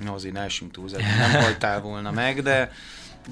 Na, 0.05 0.13
azért 0.13 0.35
ne 0.35 0.41
essünk 0.41 0.73
túlzásba, 0.73 1.17
nem 1.19 1.43
haltál 1.43 1.81
volna 1.81 2.11
meg, 2.11 2.43
de 2.43 2.73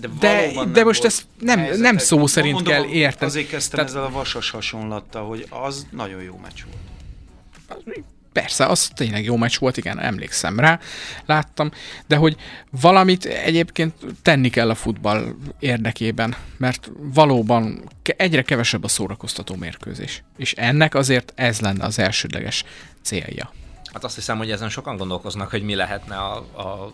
de, 0.00 0.08
De- 0.20 0.40
valóban 0.40 0.72
de 0.72 0.78
nem 0.78 0.86
most 0.86 1.04
ezt 1.04 1.24
nem- 1.40 1.58
helyzetek. 1.58 1.82
nem 1.82 1.98
szó 1.98 2.26
szerint 2.26 2.54
Mondom, 2.54 2.72
kell 2.72 2.84
érteni. 2.84 3.30
Azért 3.30 3.48
kezdtem 3.48 3.78
Tehát- 3.78 3.90
ezzel 3.90 4.04
a 4.04 4.10
vasas 4.10 4.50
hasonlattal, 4.50 5.26
hogy 5.26 5.46
az 5.50 5.86
nagyon 5.90 6.22
jó 6.22 6.38
meccs 6.42 6.62
volt. 6.64 6.80
Persze, 8.32 8.66
az 8.66 8.90
tényleg 8.94 9.24
jó 9.24 9.36
meccs 9.36 9.58
volt, 9.58 9.76
igen, 9.76 10.00
emlékszem 10.00 10.60
rá, 10.60 10.78
láttam, 11.26 11.70
de 12.06 12.16
hogy 12.16 12.36
valamit 12.80 13.24
egyébként 13.24 13.94
tenni 14.22 14.48
kell 14.50 14.70
a 14.70 14.74
futball 14.74 15.34
érdekében, 15.58 16.36
mert 16.56 16.90
valóban 16.96 17.88
egyre 18.02 18.42
kevesebb 18.42 18.84
a 18.84 18.88
szórakoztató 18.88 19.54
mérkőzés. 19.54 20.22
És 20.36 20.52
ennek 20.52 20.94
azért 20.94 21.32
ez 21.36 21.60
lenne 21.60 21.84
az 21.84 21.98
elsődleges 21.98 22.64
célja. 23.02 23.52
Hát 23.92 24.04
azt 24.04 24.14
hiszem, 24.14 24.38
hogy 24.38 24.50
ezen 24.50 24.68
sokan 24.68 24.96
gondolkoznak, 24.96 25.50
hogy 25.50 25.62
mi 25.62 25.74
lehetne 25.74 26.16
a, 26.16 26.36
a 26.36 26.92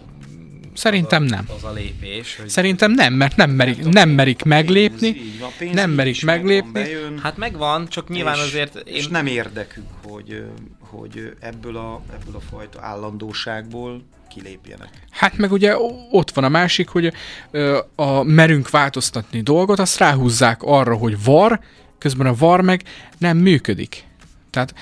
Szerintem 0.78 1.22
nem. 1.22 1.44
Az 1.56 1.64
a 1.64 1.72
lépés. 1.72 2.36
Hogy... 2.36 2.48
Szerintem 2.48 2.92
nem, 2.92 3.12
mert 3.14 3.36
nem 3.36 3.50
merik, 3.50 3.84
nem 3.84 4.08
merik 4.08 4.42
meglépni, 4.42 5.16
Pénz, 5.58 5.74
nem 5.74 5.90
merik 5.90 6.24
meglépni. 6.24 6.70
Bejön, 6.70 7.18
Hát 7.18 7.36
megvan, 7.36 7.88
csak 7.88 8.08
nyilván 8.08 8.36
és, 8.36 8.40
azért 8.40 8.76
És 8.84 9.04
én 9.04 9.08
nem 9.10 9.26
érdekük, 9.26 9.84
hogy, 10.02 10.44
hogy 10.78 11.32
ebből 11.40 11.76
a, 11.76 12.02
ebből 12.12 12.34
a 12.34 12.40
fajta 12.40 12.80
állandóságból 12.82 14.04
kilépjenek. 14.28 14.88
Hát 15.10 15.36
meg 15.36 15.52
ugye 15.52 15.76
ott 16.10 16.30
van 16.30 16.44
a 16.44 16.48
másik, 16.48 16.88
hogy 16.88 17.12
a 17.94 18.22
merünk 18.22 18.70
változtatni 18.70 19.40
dolgot, 19.40 19.78
azt 19.78 19.98
ráhúzzák 19.98 20.62
arra, 20.62 20.96
hogy 20.96 21.24
var, 21.24 21.60
közben 21.98 22.26
a 22.26 22.34
var 22.34 22.60
meg 22.60 22.82
nem 23.18 23.36
működik. 23.36 24.04
Tehát 24.50 24.74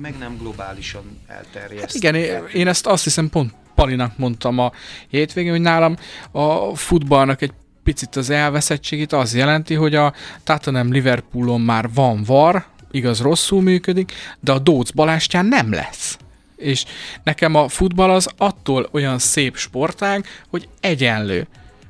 Meg 0.00 0.18
nem 0.18 0.36
globálisan 0.36 1.20
elterjeszt. 1.26 1.80
hát 1.80 1.94
igen, 1.94 2.14
én, 2.14 2.42
én 2.52 2.68
ezt 2.68 2.86
azt 2.86 3.04
hiszem 3.04 3.30
pont 3.30 3.60
Palinak 3.82 4.18
mondtam 4.18 4.58
a 4.58 4.72
hétvégén, 5.08 5.50
hogy 5.50 5.60
nálam 5.60 5.96
a 6.30 6.76
futballnak 6.76 7.42
egy 7.42 7.52
picit 7.82 8.16
az 8.16 8.30
elveszettségét 8.30 9.12
az 9.12 9.34
jelenti, 9.34 9.74
hogy 9.74 9.94
a 9.94 10.12
Tottenham 10.44 10.92
Liverpoolon 10.92 11.60
már 11.60 11.88
van 11.94 12.22
var, 12.26 12.66
igaz 12.90 13.20
rosszul 13.20 13.62
működik, 13.62 14.12
de 14.40 14.52
a 14.52 14.58
Dóc 14.58 14.90
Balástján 14.90 15.46
nem 15.46 15.72
lesz. 15.72 16.18
És 16.56 16.84
nekem 17.22 17.54
a 17.54 17.68
futball 17.68 18.10
az 18.10 18.28
attól 18.36 18.88
olyan 18.92 19.18
szép 19.18 19.56
sportág, 19.56 20.26
hogy 20.48 20.68
egyenlő. 20.80 21.46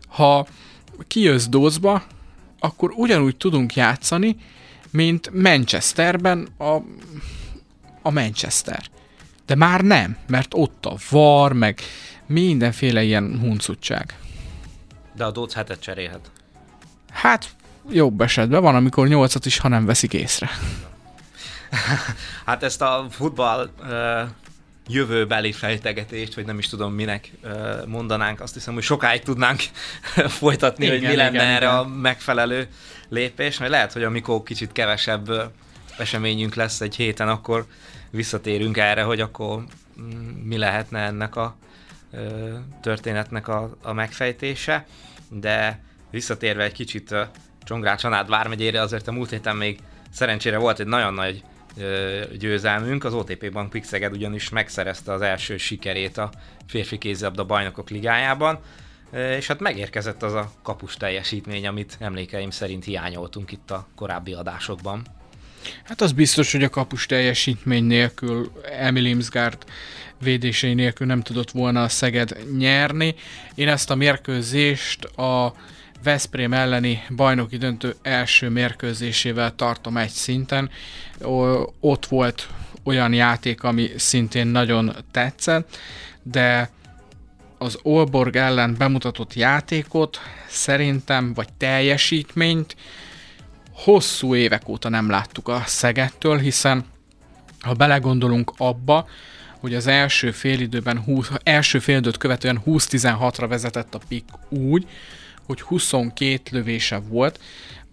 Ha 0.08 0.46
kijössz 1.06 1.46
Dócba, 1.46 2.02
akkor 2.58 2.92
ugyanúgy 2.96 3.36
tudunk 3.36 3.74
játszani, 3.74 4.36
mint 4.90 5.30
Manchesterben 5.42 6.48
a, 6.58 6.76
a 8.02 8.10
Manchester. 8.10 8.90
De 9.46 9.54
már 9.54 9.80
nem, 9.80 10.16
mert 10.26 10.54
ott 10.54 10.86
a 10.86 10.96
var, 11.10 11.52
meg 11.52 11.80
mindenféle 12.26 13.02
ilyen 13.02 13.38
huncutság. 13.40 14.16
de 15.16 15.24
a 15.24 15.30
Dóc 15.30 15.52
hetet 15.54 15.80
cserélhet. 15.80 16.30
Hát 17.10 17.48
jobb 17.90 18.20
esetben 18.20 18.62
van, 18.62 18.74
amikor 18.74 19.08
nyolcat 19.08 19.46
is, 19.46 19.58
ha 19.58 19.68
nem 19.68 19.84
veszik 19.84 20.12
észre. 20.12 20.50
Hát 22.46 22.62
ezt 22.62 22.82
a 22.82 23.06
futball 23.10 23.70
uh, 23.80 24.28
jövőbeli 24.88 25.52
fejtegetést, 25.52 26.34
vagy 26.34 26.46
nem 26.46 26.58
is 26.58 26.68
tudom 26.68 26.92
minek 26.92 27.30
mondanánk, 27.86 28.40
azt 28.40 28.54
hiszem, 28.54 28.74
hogy 28.74 28.82
sokáig 28.82 29.22
tudnánk 29.22 29.62
folytatni, 30.40 30.84
Igen, 30.84 30.98
hogy 30.98 31.08
mi 31.08 31.16
lenne 31.16 31.30
igen, 31.30 31.46
erre 31.46 31.66
igen. 31.66 31.78
a 31.78 31.86
megfelelő 31.86 32.68
lépés, 33.08 33.58
mert 33.58 33.70
lehet, 33.70 33.92
hogy 33.92 34.02
amikor 34.02 34.42
kicsit 34.42 34.72
kevesebb 34.72 35.52
eseményünk 35.98 36.54
lesz 36.54 36.80
egy 36.80 36.96
héten, 36.96 37.28
akkor 37.28 37.66
visszatérünk 38.12 38.76
erre, 38.76 39.02
hogy 39.02 39.20
akkor 39.20 39.64
mm, 40.00 40.28
mi 40.44 40.56
lehetne 40.56 40.98
ennek 40.98 41.36
a 41.36 41.56
történetnek 42.80 43.48
a, 43.48 43.76
a 43.82 43.92
megfejtése, 43.92 44.86
de 45.28 45.82
visszatérve 46.10 46.64
egy 46.64 46.72
kicsit 46.72 47.14
Csongrád 47.64 47.98
Csanád 47.98 48.28
vármegyére, 48.28 48.80
azért 48.80 49.08
a 49.08 49.12
múlt 49.12 49.30
héten 49.30 49.56
még 49.56 49.78
szerencsére 50.10 50.58
volt 50.58 50.80
egy 50.80 50.86
nagyon 50.86 51.14
nagy 51.14 51.42
győzelmünk, 52.38 53.04
az 53.04 53.14
OTP 53.14 53.52
Bank 53.52 53.70
Pixeged 53.70 54.12
ugyanis 54.12 54.48
megszerezte 54.48 55.12
az 55.12 55.20
első 55.20 55.56
sikerét 55.56 56.18
a 56.18 56.30
férfi 56.66 56.98
kézilabda 56.98 57.44
bajnokok 57.44 57.90
ligájában, 57.90 58.58
és 59.12 59.46
hát 59.46 59.60
megérkezett 59.60 60.22
az 60.22 60.32
a 60.32 60.52
kapus 60.62 60.94
teljesítmény, 60.94 61.66
amit 61.66 61.96
emlékeim 62.00 62.50
szerint 62.50 62.84
hiányoltunk 62.84 63.52
itt 63.52 63.70
a 63.70 63.86
korábbi 63.96 64.32
adásokban. 64.32 65.02
Hát 65.84 66.00
az 66.00 66.12
biztos, 66.12 66.52
hogy 66.52 66.64
a 66.64 66.68
kapus 66.68 67.06
teljesítmény 67.06 67.84
nélkül, 67.84 68.52
Emil 68.78 69.04
Imsgaard 69.04 69.64
védései 70.22 70.74
nélkül 70.74 71.06
nem 71.06 71.22
tudott 71.22 71.50
volna 71.50 71.82
a 71.82 71.88
Szeged 71.88 72.36
nyerni. 72.58 73.14
Én 73.54 73.68
ezt 73.68 73.90
a 73.90 73.94
mérkőzést 73.94 75.04
a 75.04 75.54
Veszprém 76.02 76.52
elleni 76.52 77.02
bajnoki 77.16 77.56
döntő 77.56 77.94
első 78.02 78.48
mérkőzésével 78.48 79.54
tartom 79.54 79.96
egy 79.96 80.10
szinten. 80.10 80.70
Ott 81.80 82.06
volt 82.06 82.48
olyan 82.84 83.12
játék, 83.12 83.62
ami 83.62 83.90
szintén 83.96 84.46
nagyon 84.46 84.96
tetszett, 85.10 85.78
de 86.22 86.70
az 87.58 87.78
Olborg 87.82 88.36
ellen 88.36 88.74
bemutatott 88.78 89.34
játékot 89.34 90.20
szerintem, 90.48 91.34
vagy 91.34 91.48
teljesítményt 91.58 92.76
hosszú 93.82 94.34
évek 94.34 94.68
óta 94.68 94.88
nem 94.88 95.10
láttuk 95.10 95.48
a 95.48 95.62
Szegettől, 95.66 96.38
hiszen 96.38 96.84
ha 97.60 97.72
belegondolunk 97.72 98.52
abba, 98.56 99.08
hogy 99.58 99.74
az 99.74 99.86
első 99.86 100.30
félidőben, 100.30 100.98
20, 100.98 101.30
első 101.42 101.78
félidőt 101.78 102.16
követően 102.16 102.62
20-16-ra 102.66 103.44
vezetett 103.48 103.94
a 103.94 104.00
pik 104.08 104.24
úgy, 104.48 104.88
hogy 105.46 105.60
22 105.60 106.40
lövése 106.50 106.98
volt, 107.08 107.40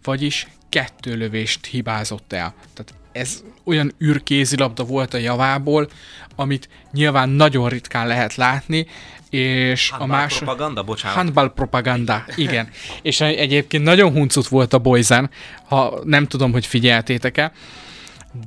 vagyis 0.03 0.47
kettő 0.69 1.15
lövést 1.15 1.65
hibázott 1.65 2.33
el. 2.33 2.53
Tehát 2.73 2.93
ez 3.11 3.43
olyan 3.63 3.93
űrkézilabda 4.03 4.83
volt 4.83 5.13
a 5.13 5.17
javából, 5.17 5.89
amit 6.35 6.69
nyilván 6.91 7.29
nagyon 7.29 7.69
ritkán 7.69 8.07
lehet 8.07 8.35
látni, 8.35 8.87
és 9.29 9.89
handball 9.89 10.17
a 10.17 10.21
más... 10.21 10.37
propaganda, 10.37 10.83
bocsánat. 10.83 11.17
Handball 11.17 11.53
propaganda, 11.53 12.25
igen. 12.35 12.69
és 13.01 13.21
egyébként 13.21 13.83
nagyon 13.83 14.11
huncut 14.11 14.47
volt 14.47 14.73
a 14.73 14.77
Boyzen, 14.77 15.29
ha 15.67 15.99
nem 16.03 16.27
tudom, 16.27 16.51
hogy 16.51 16.65
figyeltétek-e, 16.65 17.51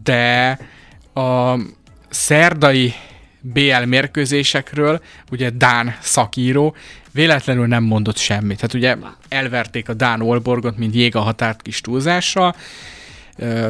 de 0.02 0.58
a 1.14 1.54
szerdai 2.08 2.94
BL 3.40 3.84
mérkőzésekről, 3.84 5.00
ugye 5.30 5.50
Dán 5.50 5.96
szakíró, 6.00 6.74
véletlenül 7.10 7.66
nem 7.66 7.82
mondott 7.82 8.16
semmit. 8.16 8.56
Tehát 8.56 8.74
ugye 8.74 8.96
elverték 9.28 9.88
a 9.88 9.94
Dán 9.94 10.20
Olborgot, 10.20 10.78
mint 10.78 10.94
jég 10.94 11.16
a 11.16 11.20
határt 11.20 11.62
kis 11.62 11.80
túlzással, 11.80 12.54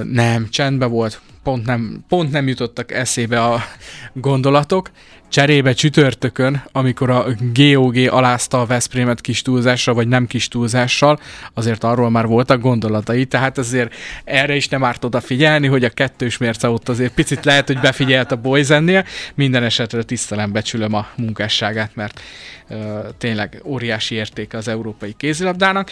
nem, 0.03 0.49
csendben 0.51 0.91
volt, 0.91 1.21
pont 1.43 1.67
nem, 1.67 2.05
pont 2.09 2.31
nem 2.31 2.49
jutottak 2.49 2.93
eszébe 2.93 3.45
a 3.45 3.65
gondolatok. 4.13 4.91
Cserébe 5.33 5.73
csütörtökön, 5.73 6.63
amikor 6.73 7.11
a 7.11 7.27
GOG 7.53 7.97
alázta 7.97 8.61
a 8.61 8.67
Veszprémet 8.67 9.21
kis 9.21 9.43
túlzással, 9.43 9.95
vagy 9.95 10.09
nem 10.09 10.27
kis 10.27 10.49
túlzással, 10.49 11.21
azért 11.55 11.85
arról 11.85 12.11
már 12.11 12.27
voltak 12.27 12.61
gondolatai, 12.61 13.25
tehát 13.25 13.59
azért 13.59 13.95
erre 14.25 14.55
is 14.55 14.69
nem 14.69 14.85
árt 14.85 15.05
odafigyelni, 15.05 15.67
hogy 15.67 15.85
a 15.85 15.89
kettős 15.89 16.39
mérce 16.39 16.69
ott 16.69 16.89
azért 16.89 17.15
picit 17.15 17.45
lehet, 17.45 17.67
hogy 17.67 17.79
befigyelt 17.79 18.33
a 18.33 18.37
Boyzennél, 18.37 19.05
minden 19.35 19.63
esetre 19.63 20.03
tisztelem 20.03 20.53
becsülöm 20.53 20.95
a 20.95 21.07
munkásságát, 21.17 21.95
mert 21.95 22.21
uh, 22.69 22.79
tényleg 23.19 23.61
óriási 23.65 24.15
értéke 24.15 24.57
az 24.57 24.69
európai 24.69 25.15
kézilabdának. 25.17 25.91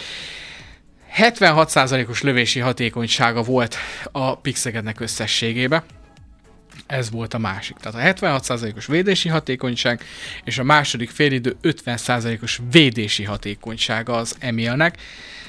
76%-os 1.17 2.21
lövési 2.21 2.59
hatékonysága 2.59 3.41
volt 3.41 3.75
a 4.11 4.35
Pixegednek 4.35 4.99
összességébe. 4.99 5.83
Ez 6.87 7.11
volt 7.11 7.33
a 7.33 7.37
másik. 7.37 7.77
Tehát 7.77 8.17
a 8.19 8.25
76%-os 8.25 8.85
védési 8.85 9.29
hatékonyság, 9.29 10.03
és 10.43 10.57
a 10.57 10.63
második 10.63 11.09
félidő 11.09 11.55
50%-os 11.63 12.59
védési 12.71 13.23
hatékonysága 13.23 14.15
az 14.15 14.35
Emilnek. 14.39 14.97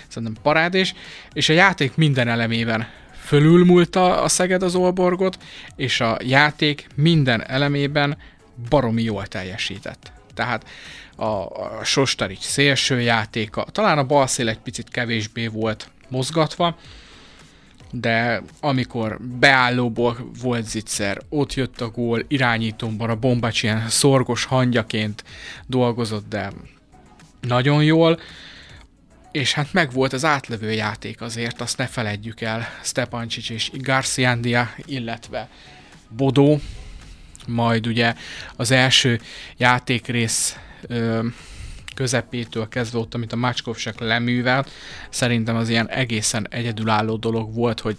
Szerintem 0.08 0.42
parádés, 0.42 0.94
és 1.32 1.48
a 1.48 1.52
játék 1.52 1.96
minden 1.96 2.28
elemében 2.28 2.88
fölülmúlta 3.24 4.22
a 4.22 4.28
Szeged 4.28 4.62
az 4.62 4.74
Olborgot, 4.74 5.38
és 5.76 6.00
a 6.00 6.16
játék 6.24 6.86
minden 6.94 7.46
elemében 7.46 8.16
baromi 8.68 9.02
jól 9.02 9.26
teljesített. 9.26 10.12
Tehát 10.34 10.64
a, 11.16 11.24
a 11.24 11.80
Sostarics 11.84 12.42
szélső 12.42 13.00
játéka, 13.00 13.66
talán 13.72 13.98
a 13.98 14.04
bal 14.04 14.26
szél 14.26 14.48
egy 14.48 14.58
picit 14.58 14.88
kevésbé 14.88 15.46
volt 15.46 15.90
mozgatva, 16.08 16.76
de 17.94 18.42
amikor 18.60 19.18
beállóból 19.20 20.30
volt 20.42 20.68
zicser, 20.68 21.18
ott 21.28 21.54
jött 21.54 21.80
a 21.80 21.90
gól, 21.90 22.24
irányítómban 22.28 23.10
a 23.10 23.16
Bombacs 23.16 23.62
ilyen 23.62 23.88
szorgos 23.88 24.44
hangyaként 24.44 25.24
dolgozott, 25.66 26.28
de 26.28 26.52
nagyon 27.40 27.84
jól, 27.84 28.20
és 29.32 29.52
hát 29.52 29.72
meg 29.72 29.92
volt 29.92 30.12
az 30.12 30.24
átlövő 30.24 30.72
játék 30.72 31.20
azért, 31.20 31.60
azt 31.60 31.78
ne 31.78 31.86
feledjük 31.86 32.40
el, 32.40 32.68
Stepancsics 32.82 33.50
és 33.50 33.70
Garciandia, 33.74 34.74
illetve 34.84 35.48
Bodó, 36.08 36.60
majd 37.46 37.86
ugye 37.86 38.14
az 38.56 38.70
első 38.70 39.20
játékrész 39.56 40.56
ö, 40.86 41.26
közepétől 41.94 42.68
kezdve 42.68 42.98
ott, 42.98 43.14
amit 43.14 43.32
a 43.32 43.36
Macskovsek 43.36 44.00
leművelt, 44.00 44.70
szerintem 45.10 45.56
az 45.56 45.68
ilyen 45.68 45.88
egészen 45.88 46.46
egyedülálló 46.50 47.16
dolog 47.16 47.54
volt, 47.54 47.80
hogy 47.80 47.96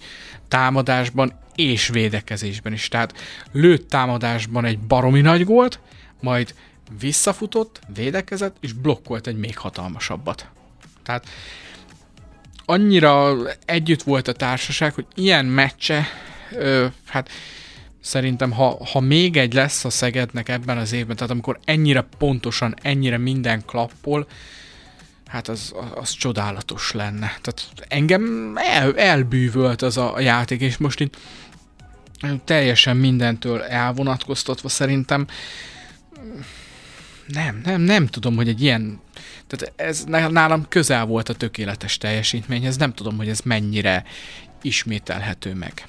támadásban 0.47 1.39
és 1.55 1.87
védekezésben 1.87 2.73
is. 2.73 2.87
Tehát 2.87 3.13
lőtt 3.51 3.89
támadásban 3.89 4.65
egy 4.65 4.79
baromi 4.79 5.21
nagy 5.21 5.43
gólt, 5.45 5.79
majd 6.21 6.53
visszafutott, 6.99 7.79
védekezett, 7.93 8.55
és 8.59 8.73
blokkolt 8.73 9.27
egy 9.27 9.37
még 9.37 9.57
hatalmasabbat. 9.57 10.47
Tehát 11.03 11.27
annyira 12.65 13.35
együtt 13.65 14.03
volt 14.03 14.27
a 14.27 14.33
társaság, 14.33 14.93
hogy 14.93 15.05
ilyen 15.15 15.45
meccse, 15.45 16.07
ö, 16.51 16.85
hát 17.05 17.29
Szerintem, 18.03 18.51
ha, 18.51 18.85
ha 18.91 18.99
még 18.99 19.37
egy 19.37 19.53
lesz 19.53 19.85
a 19.85 19.89
Szegednek 19.89 20.49
ebben 20.49 20.77
az 20.77 20.91
évben, 20.91 21.15
tehát 21.15 21.31
amikor 21.31 21.59
ennyire 21.65 22.05
pontosan, 22.17 22.75
ennyire 22.81 23.17
minden 23.17 23.65
klappol, 23.65 24.27
hát 25.25 25.47
az, 25.47 25.73
az 25.95 26.11
csodálatos 26.11 26.91
lenne. 26.91 27.37
Tehát 27.41 27.71
engem 27.87 28.53
el, 28.55 28.97
elbűvölt 28.97 29.81
az 29.81 29.97
a 29.97 30.19
játék, 30.19 30.61
és 30.61 30.77
most 30.77 30.99
itt 30.99 31.17
teljesen 32.45 32.97
mindentől 32.97 33.61
elvonatkoztatva 33.61 34.69
szerintem 34.69 35.27
nem, 37.27 37.61
nem, 37.63 37.81
nem 37.81 38.07
tudom, 38.07 38.35
hogy 38.35 38.47
egy 38.47 38.61
ilyen, 38.61 39.01
tehát 39.47 39.73
ez 39.75 40.03
nálam 40.29 40.67
közel 40.67 41.05
volt 41.05 41.29
a 41.29 41.33
tökéletes 41.33 41.97
teljesítményhez, 41.97 42.77
nem 42.77 42.93
tudom, 42.93 43.17
hogy 43.17 43.29
ez 43.29 43.39
mennyire 43.39 44.03
ismételhető 44.61 45.53
meg. 45.53 45.87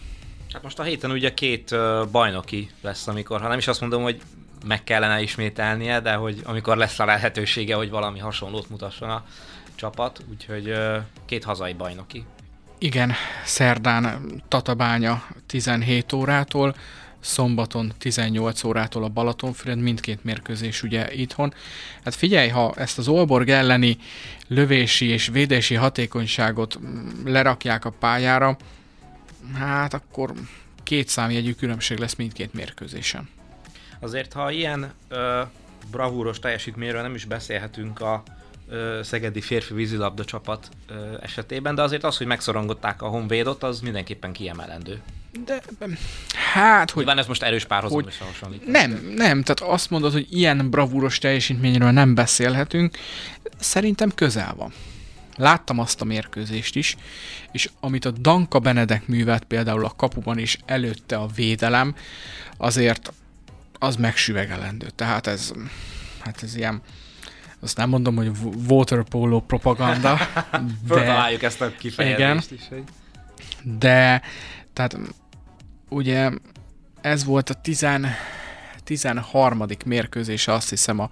Hát 0.55 0.63
most 0.63 0.79
a 0.79 0.83
héten 0.83 1.11
ugye 1.11 1.35
két 1.35 1.75
bajnoki 2.11 2.71
lesz, 2.81 3.07
amikor, 3.07 3.41
ha 3.41 3.49
nem 3.49 3.59
is 3.59 3.69
azt 3.69 3.81
mondom, 3.81 4.03
hogy 4.03 4.21
meg 4.67 4.85
kellene 4.85 5.23
ismételnie, 5.23 6.01
de 6.01 6.15
hogy 6.15 6.41
amikor 6.45 6.77
lesz 6.77 6.99
a 6.99 7.05
lehetősége, 7.05 7.75
hogy 7.75 7.91
valami 7.91 8.19
hasonlót 8.19 8.71
mutasson 8.71 9.11
a 9.11 9.25
csapat, 9.75 10.25
úgyhogy 10.31 10.75
két 11.25 11.45
hazai 11.45 11.73
bajnoki. 11.73 12.25
Igen, 12.79 13.13
szerdán 13.45 14.21
Tatabánya 14.49 15.27
17 15.47 16.13
órától, 16.13 16.75
szombaton 17.21 17.93
18 17.99 18.65
órától 18.65 19.05
a 19.05 19.09
Balatonfüred, 19.09 19.79
mindkét 19.79 20.25
mérkőzés 20.25 20.83
ugye 20.83 21.15
itthon. 21.15 21.55
Hát 22.05 22.15
figyelj, 22.15 22.49
ha 22.49 22.75
ezt 22.77 22.99
az 22.99 23.09
Olborg 23.09 23.49
elleni 23.49 23.99
lövési 24.49 25.07
és 25.07 25.27
védési 25.27 25.75
hatékonyságot 25.75 26.79
mm, 26.81 27.09
lerakják 27.25 27.85
a 27.85 27.91
pályára, 27.91 28.57
hát 29.55 29.95
akkor 29.95 30.33
két 30.83 31.09
számjegyű 31.09 31.53
különbség 31.53 31.99
lesz 31.99 32.15
mindkét 32.15 32.55
mérkőzésen. 32.55 33.29
Azért, 34.01 34.33
ha 34.33 34.51
ilyen 34.51 34.93
ö, 35.09 35.43
bravúros 35.91 36.39
teljesítményről 36.39 37.03
nem 37.03 37.15
is 37.15 37.25
beszélhetünk 37.25 38.01
a 38.01 38.23
ö, 38.69 39.01
szegedi 39.03 39.41
férfi 39.41 39.75
vízilabda 39.75 40.25
csapat 40.25 40.69
ö, 40.89 41.17
esetében, 41.21 41.75
de 41.75 41.83
azért 41.83 42.05
az, 42.05 42.17
hogy 42.17 42.27
megszorongották 42.27 43.03
a 43.03 43.07
Honvédot, 43.07 43.63
az 43.63 43.81
mindenképpen 43.81 44.33
kiemelendő. 44.33 45.03
De 45.45 45.63
hát, 46.53 46.91
hogy... 46.91 47.05
Nyilván 47.05 47.23
ez 47.23 47.27
most 47.27 47.43
erős 47.43 47.65
párhuzam 47.65 48.03
hogy, 48.03 48.13
Nem, 48.67 48.91
nem, 49.17 49.43
tehát 49.43 49.75
azt 49.75 49.91
mondod, 49.91 50.13
hogy 50.13 50.27
ilyen 50.31 50.71
bravúros 50.71 51.19
teljesítményről 51.19 51.91
nem 51.91 52.15
beszélhetünk, 52.15 52.97
szerintem 53.59 54.11
közel 54.15 54.55
van. 54.57 54.73
Láttam 55.37 55.79
azt 55.79 56.01
a 56.01 56.05
mérkőzést 56.05 56.77
is, 56.77 56.97
és 57.53 57.71
amit 57.81 58.05
a 58.05 58.11
Danka 58.11 58.59
Benedek 58.59 59.07
művelt 59.07 59.45
például 59.45 59.85
a 59.85 59.93
kapuban 59.97 60.39
is 60.39 60.59
előtte 60.67 61.17
a 61.17 61.27
védelem, 61.27 61.95
azért 62.57 63.13
az 63.79 63.97
megsüvegelendő. 63.97 64.87
Tehát 64.95 65.27
ez, 65.27 65.53
hát 66.21 66.43
ez 66.43 66.57
ilyen, 66.57 66.81
azt 67.61 67.77
nem 67.77 67.89
mondom, 67.89 68.17
hogy 68.17 68.31
waterpolo 68.69 69.41
propaganda. 69.41 70.19
de, 70.89 71.39
ezt 71.41 71.61
a 71.61 71.73
kifejezést 71.77 72.51
igen, 72.51 72.59
is. 72.61 72.69
Hogy... 72.69 72.85
De, 73.79 74.23
tehát 74.73 74.99
ugye 75.89 76.31
ez 77.01 77.25
volt 77.25 77.51
a 77.51 77.55
10, 77.55 77.87
13. 78.85 79.67
mérkőzése 79.85 80.53
azt 80.53 80.69
hiszem 80.69 80.99
a 80.99 81.11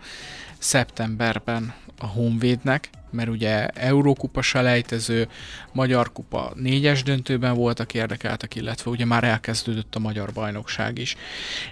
szeptemberben 0.59 1.75
a 1.99 2.07
Honvédnek, 2.07 2.91
mert 3.13 3.29
ugye 3.29 3.67
Eurókupa 3.67 4.43
selejtező, 4.43 5.29
Magyar 5.73 6.13
Kupa 6.13 6.53
négyes 6.55 7.03
döntőben 7.03 7.55
voltak 7.55 7.95
érdekeltek, 7.95 8.55
illetve 8.55 8.91
ugye 8.91 9.05
már 9.05 9.25
elkezdődött 9.25 9.95
a 9.95 9.99
Magyar 9.99 10.33
Bajnokság 10.33 10.99
is. 10.99 11.17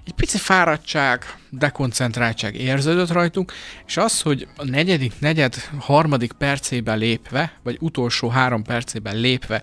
Egy 0.04 0.12
pici 0.12 0.38
fáradtság, 0.38 1.24
dekoncentráltság 1.50 2.54
érződött 2.54 3.10
rajtunk, 3.12 3.52
és 3.86 3.96
az, 3.96 4.20
hogy 4.20 4.48
a 4.56 4.64
negyedik, 4.64 5.12
negyed, 5.18 5.54
harmadik 5.78 6.32
percében 6.32 6.98
lépve, 6.98 7.52
vagy 7.62 7.76
utolsó 7.80 8.28
három 8.28 8.62
percében 8.62 9.16
lépve, 9.16 9.62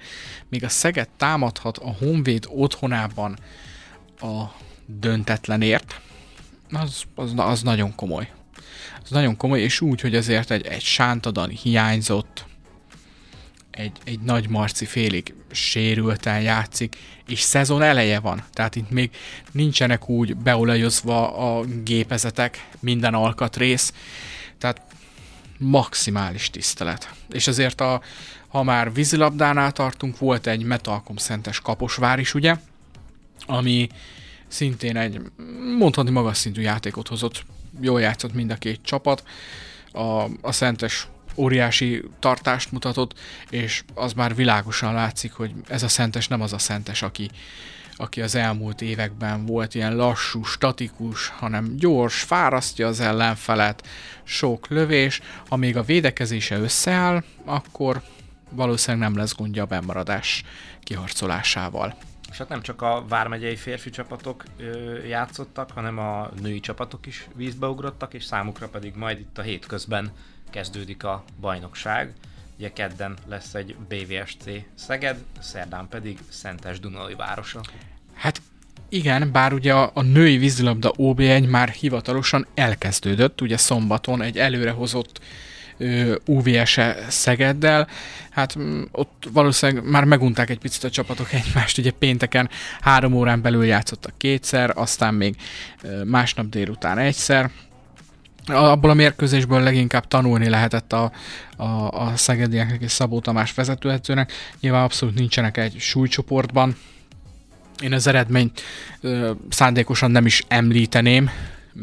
még 0.50 0.63
a 0.63 0.70
Szeged 0.70 1.10
támadhat 1.18 1.78
a 1.78 1.94
Honvéd 2.00 2.46
otthonában 2.50 3.38
a 4.20 4.44
döntetlenért, 4.86 6.02
az, 6.72 7.04
az, 7.16 7.34
az 7.36 7.62
nagyon 7.62 7.96
komoly. 7.96 8.37
Az 9.08 9.13
nagyon 9.13 9.38
komoly, 9.38 9.62
és 9.62 9.82
úgy, 9.82 10.02
hogy 10.02 10.15
azért 10.15 10.52
egy, 10.52 10.65
egy 10.65 10.82
sántadan 10.82 11.50
hiányzott, 11.50 12.46
egy, 13.72 13.91
egy 14.04 14.20
nagy 14.20 14.50
marci 14.50 14.86
félig 14.86 15.34
sérülten 15.52 16.41
játszik, 16.41 16.98
és 17.28 17.39
szezon 17.39 17.82
eleje 17.82 18.20
van. 18.20 18.43
Tehát 18.54 18.76
itt 18.76 18.89
még 18.89 19.10
nincsenek 19.52 20.10
úgy 20.10 20.36
beolajozva 20.36 21.38
a 21.38 21.63
gépezetek, 21.84 22.67
minden 22.80 23.13
alkatrész. 23.13 23.93
Tehát 24.58 24.82
maximális 25.58 26.50
tisztelet. 26.50 27.13
És 27.30 27.48
azért 27.48 27.82
a, 27.82 28.02
ha 28.48 28.63
már 28.63 28.93
vízilabdánál 28.93 29.72
tartunk, 29.72 30.17
volt 30.17 30.48
egy 30.48 30.63
Metalkom 30.63 31.15
Szentes 31.15 31.60
Kaposvár 31.60 32.20
is, 32.20 32.34
ugye, 32.34 32.56
ami 33.46 33.88
szintén 34.48 34.98
egy 34.98 35.22
mondhatni 35.78 36.12
magas 36.12 36.38
szintű 36.38 36.62
játékot 36.62 37.08
hozott. 37.08 37.46
Jól 37.80 38.02
játszott 38.02 38.34
mind 38.34 38.52
a 38.52 38.56
két 38.56 38.80
csapat. 38.84 39.24
A, 39.92 40.24
a 40.42 40.52
Szentes 40.52 41.08
óriási 41.38 42.04
tartást 42.20 42.72
mutatott, 42.72 43.20
és 43.50 43.84
az 43.94 44.13
már 44.13 44.36
világosan 44.36 44.94
látszik, 44.94 45.32
hogy 45.32 45.52
ez 45.68 45.84
a 45.84 45.88
Szentes 45.88 46.28
nem 46.28 46.42
az 46.42 46.54
a 46.54 46.58
Szentes, 46.58 47.02
aki, 47.02 47.30
aki 47.96 48.22
az 48.22 48.36
elmúlt 48.36 48.82
években 48.82 49.46
volt 49.46 49.76
ilyen 49.76 49.96
lassú, 49.96 50.44
statikus, 50.44 51.28
hanem 51.28 51.76
gyors, 51.76 52.22
fárasztja 52.22 52.88
az 52.88 53.00
ellenfelet, 53.00 53.88
sok 54.24 54.68
lövés, 54.68 55.22
amíg 55.50 55.78
a 55.78 55.84
védekezése 55.84 56.58
összeáll, 56.58 57.24
akkor 57.46 58.02
valószínűleg 58.50 59.10
nem 59.10 59.18
lesz 59.18 59.36
gondja 59.36 59.63
a 59.63 59.66
bemaradás 59.66 60.44
kiharcolásával. 60.84 61.98
És 62.32 62.38
hát 62.38 62.50
nem 62.50 62.62
csak 62.62 62.82
a 62.82 63.06
vármegyei 63.08 63.56
férfi 63.56 63.90
csapatok 63.90 64.44
ö, 64.58 64.98
játszottak, 65.04 65.72
hanem 65.72 65.98
a 65.98 66.30
női 66.42 66.60
csapatok 66.60 67.06
is 67.06 67.28
vízbe 67.36 67.68
ugrottak, 67.68 68.13
és 68.13 68.24
számukra 68.24 68.68
pedig 68.68 68.96
majd 68.96 69.20
itt 69.20 69.38
a 69.38 69.42
hétközben 69.42 70.12
kezdődik 70.50 71.04
a 71.04 71.24
bajnokság. 71.40 72.13
Ugye 72.58 72.74
kedden 72.74 73.18
lesz 73.28 73.54
egy 73.54 73.76
BVSC 73.88 74.44
Szeged, 74.76 75.18
szerdán 75.40 75.88
pedig 75.88 76.18
Szentes 76.30 76.80
Dunai 76.80 77.16
városa. 77.16 77.62
Hát 78.13 78.42
igen, 78.90 79.32
bár 79.32 79.54
ugye 79.54 79.74
a, 79.74 79.92
a 79.94 80.02
női 80.02 80.38
vízilabda 80.38 80.94
OB1 80.98 81.50
már 81.50 81.70
hivatalosan 81.70 82.48
elkezdődött, 82.54 83.42
ugye 83.42 83.58
szombaton 83.58 84.22
egy 84.22 84.38
előrehozott 84.38 85.20
UVS-e 86.26 86.98
Szegeddel, 87.08 87.88
hát 88.30 88.60
mm, 88.60 88.82
ott 88.92 89.30
valószínűleg 89.34 89.90
már 89.90 90.04
megunták 90.04 90.50
egy 90.50 90.60
picit 90.60 90.84
a 90.84 90.90
csapatok 90.90 91.34
egymást, 91.34 91.78
ugye 91.78 91.92
pénteken 91.92 92.50
három 92.82 93.13
órán 93.13 93.42
belül 93.42 93.66
játszottak 93.66 94.13
kétszer, 94.18 94.72
aztán 94.76 95.13
még 95.13 95.36
másnap 96.04 96.50
délután 96.50 96.98
egyszer, 96.98 97.52
abból 98.50 98.90
a 98.90 98.94
mérkőzésből 98.94 99.62
leginkább 99.62 100.08
tanulni 100.08 100.50
lehetett 100.50 100.94
a, 100.94 101.12
a, 101.58 101.63
a 101.90 102.12
szegedieknek 102.16 102.82
és 102.82 102.92
Szabó 102.92 103.20
Tamás 103.20 103.54
vezetőhetőnek. 103.54 104.32
Nyilván 104.60 104.84
abszolút 104.84 105.16
nincsenek 105.16 105.58
egy 105.58 105.76
súlycsoportban. 105.80 106.76
Én 107.82 107.94
az 107.94 108.08
eredményt 108.08 108.62
ö, 109.02 109.32
szándékosan 109.50 110.12
nem 110.12 110.26
is 110.26 110.44
említeném, 110.48 111.30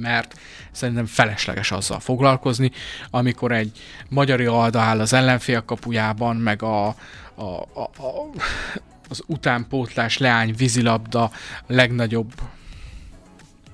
mert 0.01 0.39
szerintem 0.73 1.07
felesleges 1.07 1.71
azzal 1.71 2.01
foglalkozni, 2.01 2.71
amikor 3.11 3.53
egy 3.53 3.79
magyari 4.09 4.45
alda 4.45 4.81
áll 4.81 5.01
az 5.01 5.13
ellenfél 5.13 5.61
kapujában, 5.61 6.37
meg 6.37 6.63
a, 6.63 6.87
a, 6.87 7.43
a, 7.75 7.81
a 7.81 8.31
az 9.09 9.23
utánpótlás 9.27 10.19
leány 10.19 10.55
vízilabda 10.57 11.31
legnagyobb 11.67 12.33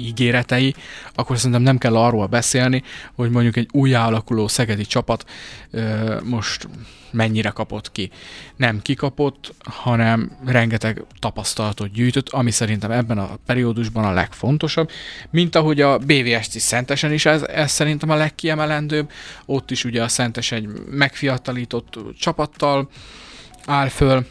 ígéretei, 0.00 0.74
akkor 1.14 1.36
szerintem 1.36 1.62
nem 1.62 1.78
kell 1.78 1.96
arról 1.96 2.26
beszélni, 2.26 2.82
hogy 3.14 3.30
mondjuk 3.30 3.56
egy 3.56 3.68
újjáalakuló 3.72 4.48
szegedi 4.48 4.84
csapat 4.84 5.24
most 6.24 6.68
mennyire 7.12 7.48
kapott 7.48 7.92
ki. 7.92 8.10
Nem 8.56 8.82
kikapott, 8.82 9.54
hanem 9.60 10.36
rengeteg 10.46 11.04
tapasztalatot 11.18 11.92
gyűjtött, 11.92 12.28
ami 12.28 12.50
szerintem 12.50 12.90
ebben 12.90 13.18
a 13.18 13.38
periódusban 13.46 14.04
a 14.04 14.12
legfontosabb, 14.12 14.90
mint 15.30 15.56
ahogy 15.56 15.80
a 15.80 15.98
BVSC 15.98 16.60
Szentesen 16.60 17.12
is 17.12 17.26
ez, 17.26 17.42
ez 17.42 17.70
szerintem 17.70 18.10
a 18.10 18.14
legkiemelendőbb, 18.14 19.10
ott 19.46 19.70
is 19.70 19.84
ugye 19.84 20.02
a 20.02 20.08
Szentes 20.08 20.52
egy 20.52 20.68
megfiatalított 20.90 21.98
csapattal 22.18 22.88
áll 23.66 23.88
föl, 23.88 24.26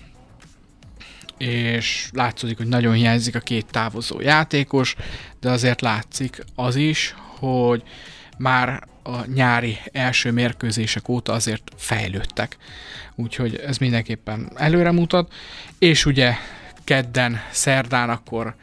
és 1.40 2.10
látszik, 2.14 2.58
hogy 2.58 2.68
nagyon 2.68 2.94
hiányzik 2.94 3.36
a 3.36 3.40
két 3.40 3.66
távozó 3.72 4.22
játékos, 4.22 4.96
de 5.40 5.50
azért 5.50 5.82
látszik 5.82 6.44
az 6.56 6.76
is, 6.76 7.16
hogy 7.38 7.84
már 8.38 8.84
a 9.04 9.26
nyári 9.34 9.78
első 9.92 10.32
mérkőzések 10.32 11.10
óta 11.10 11.34
azért 11.34 11.72
fejlődtek. 11.76 12.58
Úgyhogy 13.16 13.56
ez 13.56 13.78
mindenképpen 13.78 14.52
előre 14.56 14.92
mutat, 14.92 15.34
és 15.80 16.06
ugye 16.06 16.36
kedden, 16.84 17.42
szerdán 17.52 18.10
akkor 18.10 18.56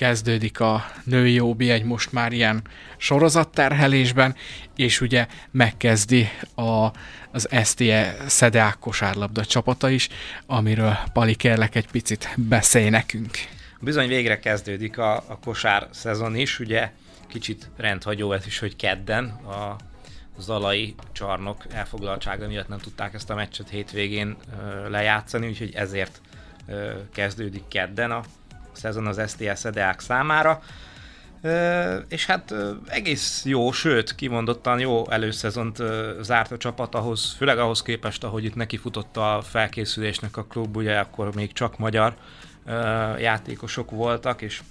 kezdődik 0.00 0.60
a 0.60 0.84
női 1.04 1.40
OB 1.40 1.60
egy 1.60 1.84
most 1.84 2.12
már 2.12 2.32
ilyen 2.32 2.62
sorozatterhelésben, 2.96 4.34
és 4.76 5.00
ugye 5.00 5.26
megkezdi 5.50 6.28
a, 6.54 6.90
az 7.30 7.48
STE 7.64 8.16
Szedeák 8.26 8.78
kosárlabda 8.78 9.44
csapata 9.44 9.90
is, 9.90 10.08
amiről 10.46 10.98
Pali 11.12 11.34
kérlek 11.34 11.74
egy 11.74 11.86
picit 11.90 12.28
beszélj 12.36 12.88
nekünk. 12.88 13.30
Bizony 13.80 14.08
végre 14.08 14.38
kezdődik 14.38 14.98
a, 14.98 15.16
a 15.16 15.38
kosár 15.44 15.88
szezon 15.90 16.36
is, 16.36 16.58
ugye 16.58 16.90
kicsit 17.28 17.70
rendhagyó 17.76 18.32
ez 18.32 18.46
is, 18.46 18.58
hogy 18.58 18.76
kedden 18.76 19.24
a 19.28 19.76
Zalai 20.38 20.94
csarnok 21.12 21.64
elfoglaltsága 21.72 22.46
miatt 22.46 22.68
nem 22.68 22.78
tudták 22.78 23.14
ezt 23.14 23.30
a 23.30 23.34
meccset 23.34 23.68
hétvégén 23.68 24.36
ö, 24.62 24.90
lejátszani, 24.90 25.46
úgyhogy 25.46 25.74
ezért 25.74 26.20
ö, 26.66 26.90
kezdődik 27.12 27.68
kedden 27.68 28.10
a 28.10 28.22
szezon 28.80 29.06
az 29.06 29.20
STS 29.26 29.64
Edeák 29.64 30.00
számára. 30.00 30.62
Ö, 31.42 31.96
és 32.08 32.26
hát 32.26 32.54
egész 32.86 33.42
jó, 33.44 33.72
sőt, 33.72 34.14
kimondottan 34.14 34.78
jó 34.78 35.10
előszezont 35.10 35.82
zárt 36.20 36.52
a 36.52 36.56
csapat 36.56 36.94
ahhoz, 36.94 37.34
főleg 37.36 37.58
ahhoz 37.58 37.82
képest, 37.82 38.24
ahogy 38.24 38.44
itt 38.44 38.54
neki 38.54 38.76
futott 38.76 39.16
a 39.16 39.42
felkészülésnek 39.44 40.36
a 40.36 40.44
klub, 40.44 40.76
ugye 40.76 40.98
akkor 40.98 41.34
még 41.34 41.52
csak 41.52 41.78
magyar 41.78 42.14
ö, 42.66 42.72
játékosok 43.18 43.90
voltak, 43.90 44.42
és 44.42 44.62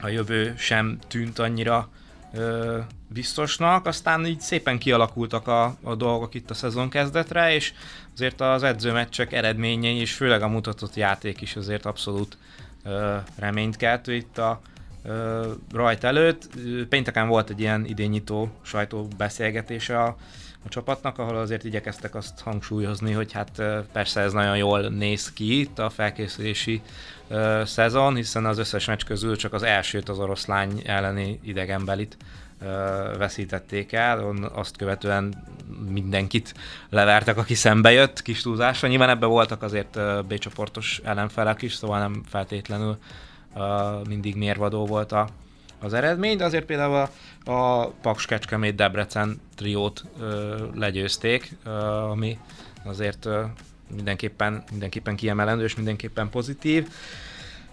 a 0.00 0.08
jövő 0.08 0.54
sem 0.56 0.98
tűnt 1.08 1.38
annyira 1.38 1.88
ö, 2.34 2.78
biztosnak, 3.08 3.86
aztán 3.86 4.26
így 4.26 4.40
szépen 4.40 4.78
kialakultak 4.78 5.48
a, 5.48 5.76
a 5.82 5.94
dolgok 5.94 6.34
itt 6.34 6.50
a 6.50 6.54
szezon 6.54 6.88
kezdetre, 6.88 7.54
és 7.54 7.72
azért 8.14 8.40
az 8.40 8.62
edzőmeccsek 8.62 9.32
eredményei, 9.32 9.96
és 9.96 10.12
főleg 10.12 10.42
a 10.42 10.48
mutatott 10.48 10.94
játék 10.94 11.40
is 11.40 11.56
azért 11.56 11.86
abszolút 11.86 12.36
reményt 13.38 13.76
keltő 13.76 14.14
itt 14.14 14.38
a 14.38 14.60
rajt 15.72 16.04
előtt. 16.04 16.48
Pénteken 16.88 17.28
volt 17.28 17.50
egy 17.50 17.60
ilyen 17.60 17.84
idényító 17.84 18.48
sajtóbeszélgetése 18.62 20.02
a, 20.02 20.16
a 20.64 20.68
csapatnak, 20.68 21.18
ahol 21.18 21.36
azért 21.36 21.64
igyekeztek 21.64 22.14
azt 22.14 22.40
hangsúlyozni, 22.40 23.12
hogy 23.12 23.32
hát 23.32 23.62
persze 23.92 24.20
ez 24.20 24.32
nagyon 24.32 24.56
jól 24.56 24.88
néz 24.88 25.32
ki 25.32 25.60
itt 25.60 25.78
a 25.78 25.90
felkészülési 25.90 26.82
szezon, 27.64 28.14
hiszen 28.14 28.46
az 28.46 28.58
összes 28.58 28.86
meccs 28.86 29.04
közül 29.04 29.36
csak 29.36 29.52
az 29.52 29.62
elsőt 29.62 30.08
az 30.08 30.18
oroszlány 30.18 30.82
elleni 30.86 31.40
idegenbelit 31.42 32.16
ö, 32.20 32.39
veszítették 33.18 33.92
el, 33.92 34.34
azt 34.52 34.76
követően 34.76 35.34
mindenkit 35.88 36.54
levertek, 36.88 37.36
aki 37.36 37.54
szembe 37.54 37.92
jött 37.92 38.22
kis 38.22 38.42
túlzásra. 38.42 38.88
Nyilván 38.88 39.08
ebben 39.08 39.28
voltak 39.28 39.62
azért 39.62 39.98
B 40.26 40.38
csoportos 40.38 41.00
ellenfelek 41.04 41.62
is, 41.62 41.74
szóval 41.74 41.98
nem 41.98 42.22
feltétlenül 42.28 42.98
ö, 43.56 43.60
mindig 44.08 44.36
mérvadó 44.36 44.86
volt 44.86 45.12
a, 45.12 45.28
az 45.80 45.92
eredmény, 45.92 46.36
de 46.36 46.44
azért 46.44 46.64
például 46.64 46.94
a, 46.94 47.50
a 47.50 47.86
Paks 48.02 48.26
Kecskemét 48.26 48.74
Debrecen 48.74 49.40
triót 49.56 50.04
ö, 50.20 50.56
legyőzték, 50.74 51.56
ö, 51.64 51.70
ami 51.86 52.38
azért 52.84 53.24
ö, 53.24 53.42
mindenképpen, 53.94 54.64
mindenképpen 54.70 55.16
kiemelendő 55.16 55.64
és 55.64 55.76
mindenképpen 55.76 56.30
pozitív. 56.30 56.88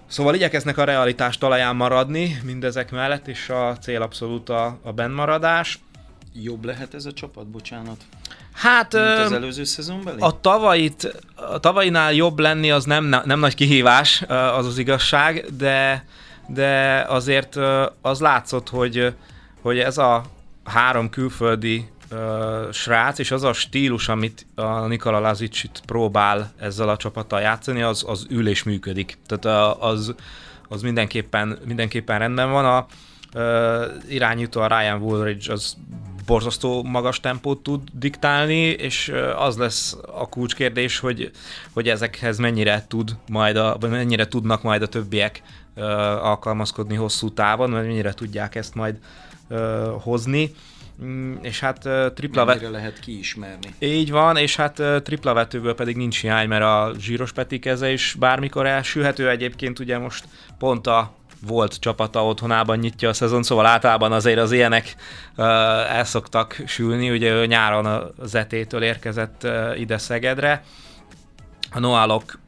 Szóval 0.07 0.35
igyekeznek 0.35 0.77
a 0.77 0.83
realitás 0.83 1.37
talaján 1.37 1.75
maradni 1.75 2.37
mindezek 2.43 2.91
mellett, 2.91 3.27
és 3.27 3.49
a 3.49 3.77
cél 3.81 4.01
abszolút 4.01 4.49
a, 4.49 4.77
a 4.83 4.91
bennmaradás. 4.91 5.79
Jobb 6.33 6.65
lehet 6.65 6.93
ez 6.93 7.05
a 7.05 7.13
csapat, 7.13 7.47
bocsánat? 7.47 7.97
Hát 8.53 8.93
mint 8.93 9.05
az 9.05 9.31
előző 9.31 9.63
szezonbeli? 9.63 10.17
a 10.19 10.41
tavait, 10.41 11.21
a 11.35 11.59
tavainál 11.59 12.13
jobb 12.13 12.39
lenni 12.39 12.71
az 12.71 12.85
nem, 12.85 13.05
nem 13.25 13.39
nagy 13.39 13.55
kihívás, 13.55 14.21
az 14.27 14.65
az 14.65 14.77
igazság, 14.77 15.45
de, 15.57 16.05
de 16.47 17.01
azért 17.07 17.55
az 18.01 18.19
látszott, 18.19 18.69
hogy, 18.69 19.13
hogy 19.61 19.79
ez 19.79 19.97
a 19.97 20.23
három 20.63 21.09
külföldi 21.09 21.87
ö, 22.09 22.67
srác, 22.71 23.19
és 23.19 23.31
az 23.31 23.43
a 23.43 23.53
stílus, 23.53 24.09
amit 24.09 24.45
a 24.55 24.85
Nikola 24.85 25.19
Lazic 25.19 25.61
próbál 25.85 26.51
ezzel 26.59 26.89
a 26.89 26.97
csapattal 26.97 27.41
játszani, 27.41 27.81
az, 27.81 28.03
az 28.07 28.25
ül 28.29 28.47
és 28.47 28.63
működik. 28.63 29.17
Tehát 29.25 29.45
a, 29.45 29.83
az, 29.83 30.15
az 30.69 30.81
mindenképpen, 30.81 31.59
mindenképpen 31.65 32.19
rendben 32.19 32.51
van. 32.51 32.65
A 32.65 32.85
ö, 33.33 33.85
irányító 34.09 34.61
a 34.61 34.67
Ryan 34.67 35.01
Woolridge 35.01 35.51
az 35.53 35.77
borzasztó 36.25 36.83
magas 36.83 37.19
tempót 37.19 37.63
tud 37.63 37.81
diktálni, 37.93 38.61
és 38.61 39.13
az 39.37 39.57
lesz 39.57 39.97
a 40.13 40.29
kulcskérdés, 40.29 40.99
hogy, 40.99 41.31
hogy 41.73 41.89
ezekhez 41.89 42.37
mennyire 42.37 42.85
tud 42.87 43.15
majd 43.29 43.55
a, 43.55 43.77
vagy 43.79 43.89
mennyire 43.89 44.27
tudnak 44.27 44.61
majd 44.63 44.81
a 44.81 44.87
többiek 44.87 45.41
ö, 45.75 45.83
alkalmazkodni 46.21 46.95
hosszú 46.95 47.29
távon, 47.29 47.71
vagy 47.71 47.85
mennyire 47.85 48.13
tudják 48.13 48.55
ezt 48.55 48.75
majd 48.75 48.99
ö, 49.47 49.91
hozni. 50.01 50.53
Mm, 51.03 51.35
És 51.41 51.59
hát 51.59 51.89
tripla 52.13 52.45
vet... 52.45 52.69
Lehet 52.69 52.99
kiismerni? 52.99 53.73
Így 53.79 54.11
van, 54.11 54.37
és 54.37 54.55
hát 54.55 54.81
tripla 55.03 55.33
vetőből 55.33 55.75
pedig 55.75 55.95
nincs 55.95 56.21
hiány, 56.21 56.47
mert 56.47 56.63
a 56.63 56.91
zsíros 56.99 57.31
Peti 57.31 57.59
keze 57.59 57.91
is 57.91 58.15
bármikor 58.19 58.65
elsülhető. 58.65 59.29
Egyébként 59.29 59.79
ugye 59.79 59.97
most 59.97 60.25
pont 60.57 60.87
a 60.87 61.15
volt 61.45 61.79
csapata 61.79 62.25
otthonában 62.25 62.77
nyitja 62.77 63.09
a 63.09 63.13
szezon, 63.13 63.43
szóval 63.43 63.65
általában 63.65 64.11
azért 64.11 64.39
az 64.39 64.51
ilyenek 64.51 64.95
uh, 65.35 65.45
el 65.97 66.03
szoktak 66.03 66.61
sülni. 66.65 67.11
Ugye 67.11 67.31
ő 67.31 67.45
nyáron 67.45 67.85
a 67.85 68.09
Zetétől 68.23 68.83
érkezett 68.83 69.43
uh, 69.43 69.79
ide 69.79 69.97
Szegedre. 69.97 70.63
A 71.71 71.79
Noálok 71.79 72.39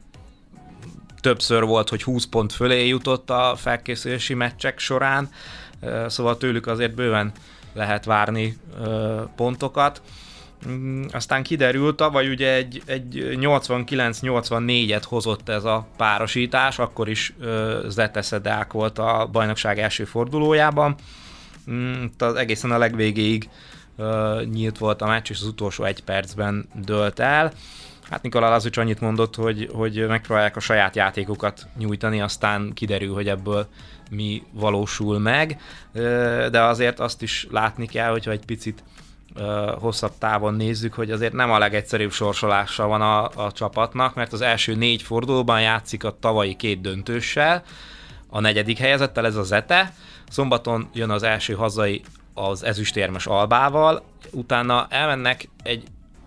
többször 1.20 1.64
volt, 1.64 1.88
hogy 1.88 2.02
20 2.02 2.24
pont 2.24 2.52
fölé 2.52 2.86
jutott 2.86 3.30
a 3.30 3.54
felkészülési 3.56 4.34
meccsek 4.34 4.78
során, 4.78 5.28
uh, 5.80 6.06
szóval 6.06 6.36
tőlük 6.36 6.66
azért 6.66 6.94
bőven 6.94 7.32
lehet 7.72 8.04
várni 8.04 8.56
pontokat. 9.36 10.02
Mm, 10.68 11.04
Aztán 11.12 11.42
kiderült, 11.42 11.96
tavaly 11.96 12.28
ugye 12.28 12.54
egy, 12.54 12.82
egy 12.86 13.36
89-84-et 13.40 15.02
hozott 15.06 15.48
ez 15.48 15.64
a 15.64 15.86
párosítás, 15.96 16.78
akkor 16.78 17.08
is 17.08 17.34
Zete 17.88 18.22
Szedák 18.22 18.72
volt 18.72 18.98
a 18.98 19.28
bajnokság 19.32 19.78
első 19.78 20.04
fordulójában. 20.04 20.94
Mm, 21.70 22.04
az 22.18 22.34
egészen 22.34 22.70
a 22.70 22.78
legvégéig 22.78 23.48
nyílt 24.52 24.78
volt 24.78 25.02
a 25.02 25.06
meccs, 25.06 25.30
és 25.30 25.40
az 25.40 25.46
utolsó 25.46 25.84
egy 25.84 26.02
percben 26.02 26.68
dölt 26.74 27.18
el. 27.18 27.52
Hát 28.10 28.22
Nikola 28.22 28.48
Lazic 28.48 28.76
annyit 28.76 29.00
mondott, 29.00 29.34
hogy, 29.34 29.70
hogy 29.72 30.06
megpróbálják 30.06 30.56
a 30.56 30.60
saját 30.60 30.96
játékokat 30.96 31.66
nyújtani, 31.78 32.20
aztán 32.20 32.72
kiderül, 32.74 33.14
hogy 33.14 33.28
ebből 33.28 33.66
mi 34.10 34.42
valósul 34.52 35.18
meg, 35.18 35.60
de 36.50 36.62
azért 36.62 37.00
azt 37.00 37.22
is 37.22 37.46
látni 37.50 37.86
kell, 37.86 38.10
hogyha 38.10 38.30
egy 38.30 38.44
picit 38.44 38.82
hosszabb 39.78 40.12
távon 40.18 40.54
nézzük, 40.54 40.94
hogy 40.94 41.10
azért 41.10 41.32
nem 41.32 41.50
a 41.50 41.58
legegyszerűbb 41.58 42.10
sorsolása 42.10 42.86
van 42.86 43.00
a, 43.00 43.44
a 43.44 43.52
csapatnak, 43.52 44.14
mert 44.14 44.32
az 44.32 44.40
első 44.40 44.74
négy 44.74 45.02
fordulóban 45.02 45.60
játszik 45.60 46.04
a 46.04 46.16
tavalyi 46.20 46.56
két 46.56 46.80
döntőssel, 46.80 47.62
a 48.28 48.40
negyedik 48.40 48.78
helyezettel 48.78 49.26
ez 49.26 49.36
a 49.36 49.42
Zete, 49.42 49.92
szombaton 50.28 50.88
jön 50.92 51.10
az 51.10 51.22
első 51.22 51.54
hazai 51.54 52.02
az 52.34 52.64
ezüstérmes 52.64 53.26
Albával, 53.26 54.02
utána 54.30 54.86
elmennek 54.88 55.48
egy 55.62 55.82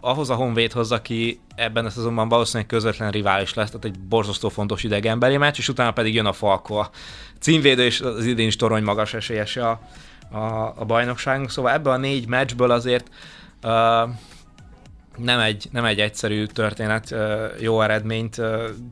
ahhoz 0.05 0.29
a 0.29 0.35
Honvédhoz, 0.35 0.91
aki 0.91 1.39
ebben 1.55 1.85
a 1.85 1.89
szezonban 1.89 2.29
valószínűleg 2.29 2.67
közvetlen 2.67 3.11
rivális 3.11 3.53
lesz, 3.53 3.69
tehát 3.69 3.85
egy 3.85 3.99
borzasztó 3.99 4.49
fontos 4.49 4.83
idegenbeli 4.83 5.37
meccs, 5.37 5.57
és 5.57 5.69
utána 5.69 5.91
pedig 5.91 6.13
jön 6.13 6.25
a 6.25 6.33
Falko, 6.33 6.75
a 6.75 6.89
címvédő, 7.39 7.85
és 7.85 8.01
az 8.01 8.25
idén 8.25 8.47
is 8.47 8.55
torony 8.55 8.83
magas 8.83 9.13
esélyese 9.13 9.67
a, 9.67 9.79
a, 10.31 10.73
a 10.77 10.85
bajnokságunk. 10.85 11.49
Szóval 11.49 11.71
ebből 11.71 11.93
a 11.93 11.97
négy 11.97 12.27
meccsből 12.27 12.71
azért 12.71 13.09
uh, 13.63 13.71
nem 15.17 15.39
egy, 15.39 15.67
nem 15.71 15.85
egy 15.85 15.99
egyszerű 15.99 16.45
történet 16.45 17.15
jó 17.59 17.81
eredményt 17.81 18.41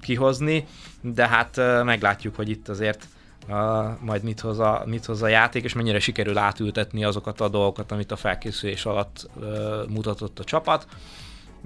kihozni, 0.02 0.68
de 1.02 1.28
hát 1.28 1.56
meglátjuk, 1.84 2.36
hogy 2.36 2.50
itt 2.50 2.70
azért 2.70 3.08
majd 4.00 4.24
mit 4.24 4.40
hoz, 4.40 4.60
a, 4.60 4.84
mit 4.86 5.06
hoz 5.06 5.22
a 5.22 5.28
játék, 5.28 5.64
és 5.64 5.74
mennyire 5.74 6.00
sikerül 6.00 6.38
átültetni 6.38 7.04
azokat 7.04 7.42
a 7.42 7.50
dolgokat, 7.50 7.92
amit 7.92 8.12
a 8.12 8.16
felkészülés 8.16 8.86
alatt 8.86 9.30
uh, 9.36 9.44
mutatott 9.88 10.40
a 10.40 10.44
csapat. 10.44 10.88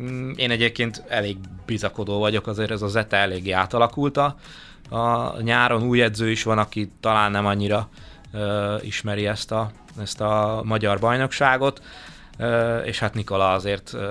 Mm, 0.01 0.31
Én 0.35 0.51
egyébként 0.51 1.03
elég 1.07 1.37
bizakodó 1.65 2.19
vagyok, 2.19 2.47
azért 2.47 2.71
ez 2.71 2.81
a 2.81 2.87
Zeta 2.87 3.15
eléggé 3.15 3.51
átalakult 3.51 4.17
a, 4.17 4.35
nyáron 5.41 5.83
új 5.83 6.01
edző 6.01 6.29
is 6.29 6.43
van, 6.43 6.57
aki 6.57 6.91
talán 6.99 7.31
nem 7.31 7.45
annyira 7.45 7.89
uh, 8.33 8.85
ismeri 8.85 9.27
ezt 9.27 9.51
a, 9.51 9.71
ezt 10.01 10.21
a 10.21 10.61
magyar 10.63 10.99
bajnokságot, 10.99 11.81
uh, 12.39 12.81
és 12.85 12.99
hát 12.99 13.13
Nikola 13.13 13.53
azért 13.53 13.91
uh, 13.93 14.01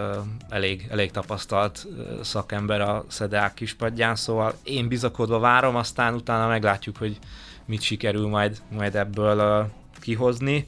elég, 0.48 0.86
elég 0.90 1.10
tapasztalt 1.10 1.86
uh, 1.86 2.20
szakember 2.22 2.80
a 2.80 3.04
Szedák 3.08 3.54
kispadján, 3.54 4.16
szóval 4.16 4.54
én 4.62 4.88
bizakodva 4.88 5.38
várom, 5.38 5.76
aztán 5.76 6.14
utána 6.14 6.46
meglátjuk, 6.46 6.96
hogy 6.96 7.18
mit 7.66 7.80
sikerül 7.80 8.28
majd, 8.28 8.62
majd 8.70 8.94
ebből 8.94 9.60
uh, 9.60 9.70
kihozni. 10.00 10.66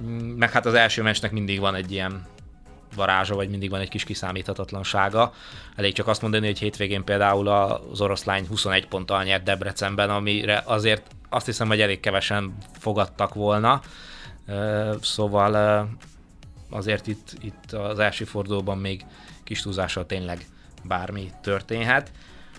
Mm, 0.00 0.18
Meg 0.18 0.50
hát 0.50 0.66
az 0.66 0.74
első 0.74 1.02
meccsnek 1.02 1.32
mindig 1.32 1.60
van 1.60 1.74
egy 1.74 1.92
ilyen 1.92 2.26
varázsa, 2.94 3.34
vagy 3.34 3.48
mindig 3.48 3.70
van 3.70 3.80
egy 3.80 3.88
kis 3.88 4.04
kiszámíthatatlansága. 4.04 5.32
Elég 5.76 5.92
csak 5.92 6.08
azt 6.08 6.22
mondani, 6.22 6.46
hogy 6.46 6.58
hétvégén 6.58 7.04
például 7.04 7.48
az 7.48 8.00
oroszlány 8.00 8.46
21 8.46 8.86
ponttal 8.86 9.22
nyert 9.22 9.42
Debrecenben, 9.42 10.10
amire 10.10 10.62
azért 10.66 11.06
azt 11.28 11.46
hiszem, 11.46 11.68
hogy 11.68 11.80
elég 11.80 12.00
kevesen 12.00 12.56
fogadtak 12.78 13.34
volna. 13.34 13.80
Szóval 15.00 15.88
azért 16.70 17.06
itt, 17.06 17.32
itt 17.40 17.72
az 17.72 17.98
első 17.98 18.24
fordulóban 18.24 18.78
még 18.78 19.04
kis 19.44 19.62
túlzással 19.62 20.06
tényleg 20.06 20.46
bármi 20.84 21.30
történhet. 21.42 22.10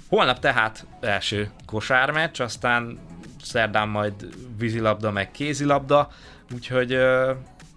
Holnap 0.09 0.39
tehát 0.39 0.85
első 0.99 1.51
kosármeccs, 1.65 2.41
aztán 2.41 2.99
szerdán 3.43 3.87
majd 3.87 4.13
vízilabda, 4.57 5.11
meg 5.11 5.31
kézilabda, 5.31 6.11
úgyhogy 6.53 6.93
uh, 6.93 7.29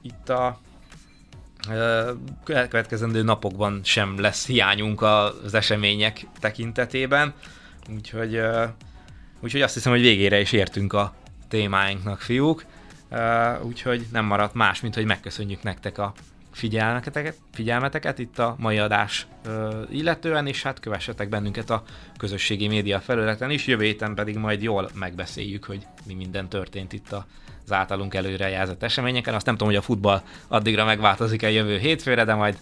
itt 0.03 0.29
a 0.29 0.61
uh, 1.69 2.11
következendő 2.45 3.23
napokban 3.23 3.81
sem 3.85 4.21
lesz 4.21 4.47
hiányunk 4.47 5.03
az 5.03 5.55
események 5.55 6.27
tekintetében, 6.41 7.35
úgyhogy, 7.95 8.37
uh, 8.37 8.62
úgyhogy 9.41 9.62
azt 9.62 9.75
hiszem, 9.75 9.93
hogy 9.93 10.01
végére 10.01 10.41
is 10.41 10.53
értünk 10.53 10.93
a 10.93 11.14
témáinknak, 11.49 12.21
fiúk. 12.21 12.64
Uh, 13.11 13.64
úgyhogy 13.64 14.07
nem 14.12 14.25
maradt 14.25 14.55
más, 14.55 14.81
mint 14.81 14.95
hogy 14.95 15.05
megköszönjük 15.05 15.62
nektek 15.62 15.99
a 15.99 16.12
figyelmeteket, 16.57 17.37
figyelmeteket 17.53 18.19
itt 18.19 18.39
a 18.39 18.55
mai 18.59 18.79
adás 18.79 19.27
uh, 19.47 19.75
illetően, 19.91 20.47
és 20.47 20.63
hát 20.63 20.81
kövessetek 20.81 21.29
bennünket 21.29 21.71
a 21.71 21.83
közösségi 22.17 22.69
média 22.69 23.01
felületen 23.01 23.51
is, 23.51 23.67
jövő 23.67 23.85
héten 23.85 24.15
pedig 24.15 24.37
majd 24.37 24.63
jól 24.63 24.91
megbeszéljük, 24.95 25.65
hogy 25.65 25.87
mi 26.07 26.15
minden 26.15 26.49
történt 26.49 26.93
itt 26.93 27.13
a 27.13 27.27
az 27.65 27.73
általunk 27.73 28.15
előrejelzett 28.15 28.83
eseményeken. 28.83 29.35
Azt 29.35 29.47
nem 29.47 29.55
tudom, 29.55 29.69
hogy 29.69 29.83
a 29.83 29.85
futball 29.85 30.23
addigra 30.49 30.85
megváltozik-e 30.85 31.51
jövő 31.51 31.79
hétfőre, 31.79 32.25
de 32.25 32.35
majd 32.35 32.59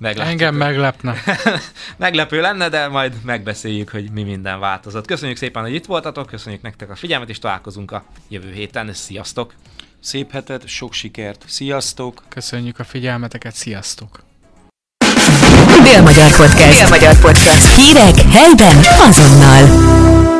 meglátjuk. 0.00 0.40
Engem 0.40 0.54
meglepne. 0.54 1.14
Meglepő 1.96 2.40
lenne, 2.40 2.68
de 2.68 2.88
majd 2.88 3.14
megbeszéljük, 3.24 3.88
hogy 3.88 4.10
mi 4.10 4.22
minden 4.22 4.60
változott. 4.60 5.06
Köszönjük 5.06 5.36
szépen, 5.36 5.62
hogy 5.62 5.74
itt 5.74 5.86
voltatok, 5.86 6.26
köszönjük 6.26 6.62
nektek 6.62 6.90
a 6.90 6.94
figyelmet, 6.94 7.28
és 7.28 7.38
találkozunk 7.38 7.90
a 7.90 8.04
jövő 8.28 8.52
héten. 8.52 8.92
Sziasztok! 8.92 9.54
Szép 10.00 10.30
hetet, 10.30 10.66
sok 10.66 10.92
sikert, 10.92 11.44
sziasztok! 11.48 12.22
Köszönjük 12.28 12.78
a 12.78 12.84
figyelmeteket, 12.84 13.54
sziasztok! 13.54 14.22
Dél-Magyar 15.82 16.36
Podcast. 16.36 16.80
Dél-Magyar 16.80 17.18
Podcast. 17.18 17.74
Hírek 17.74 18.20
helyben 18.20 18.76
azonnal. 19.08 20.37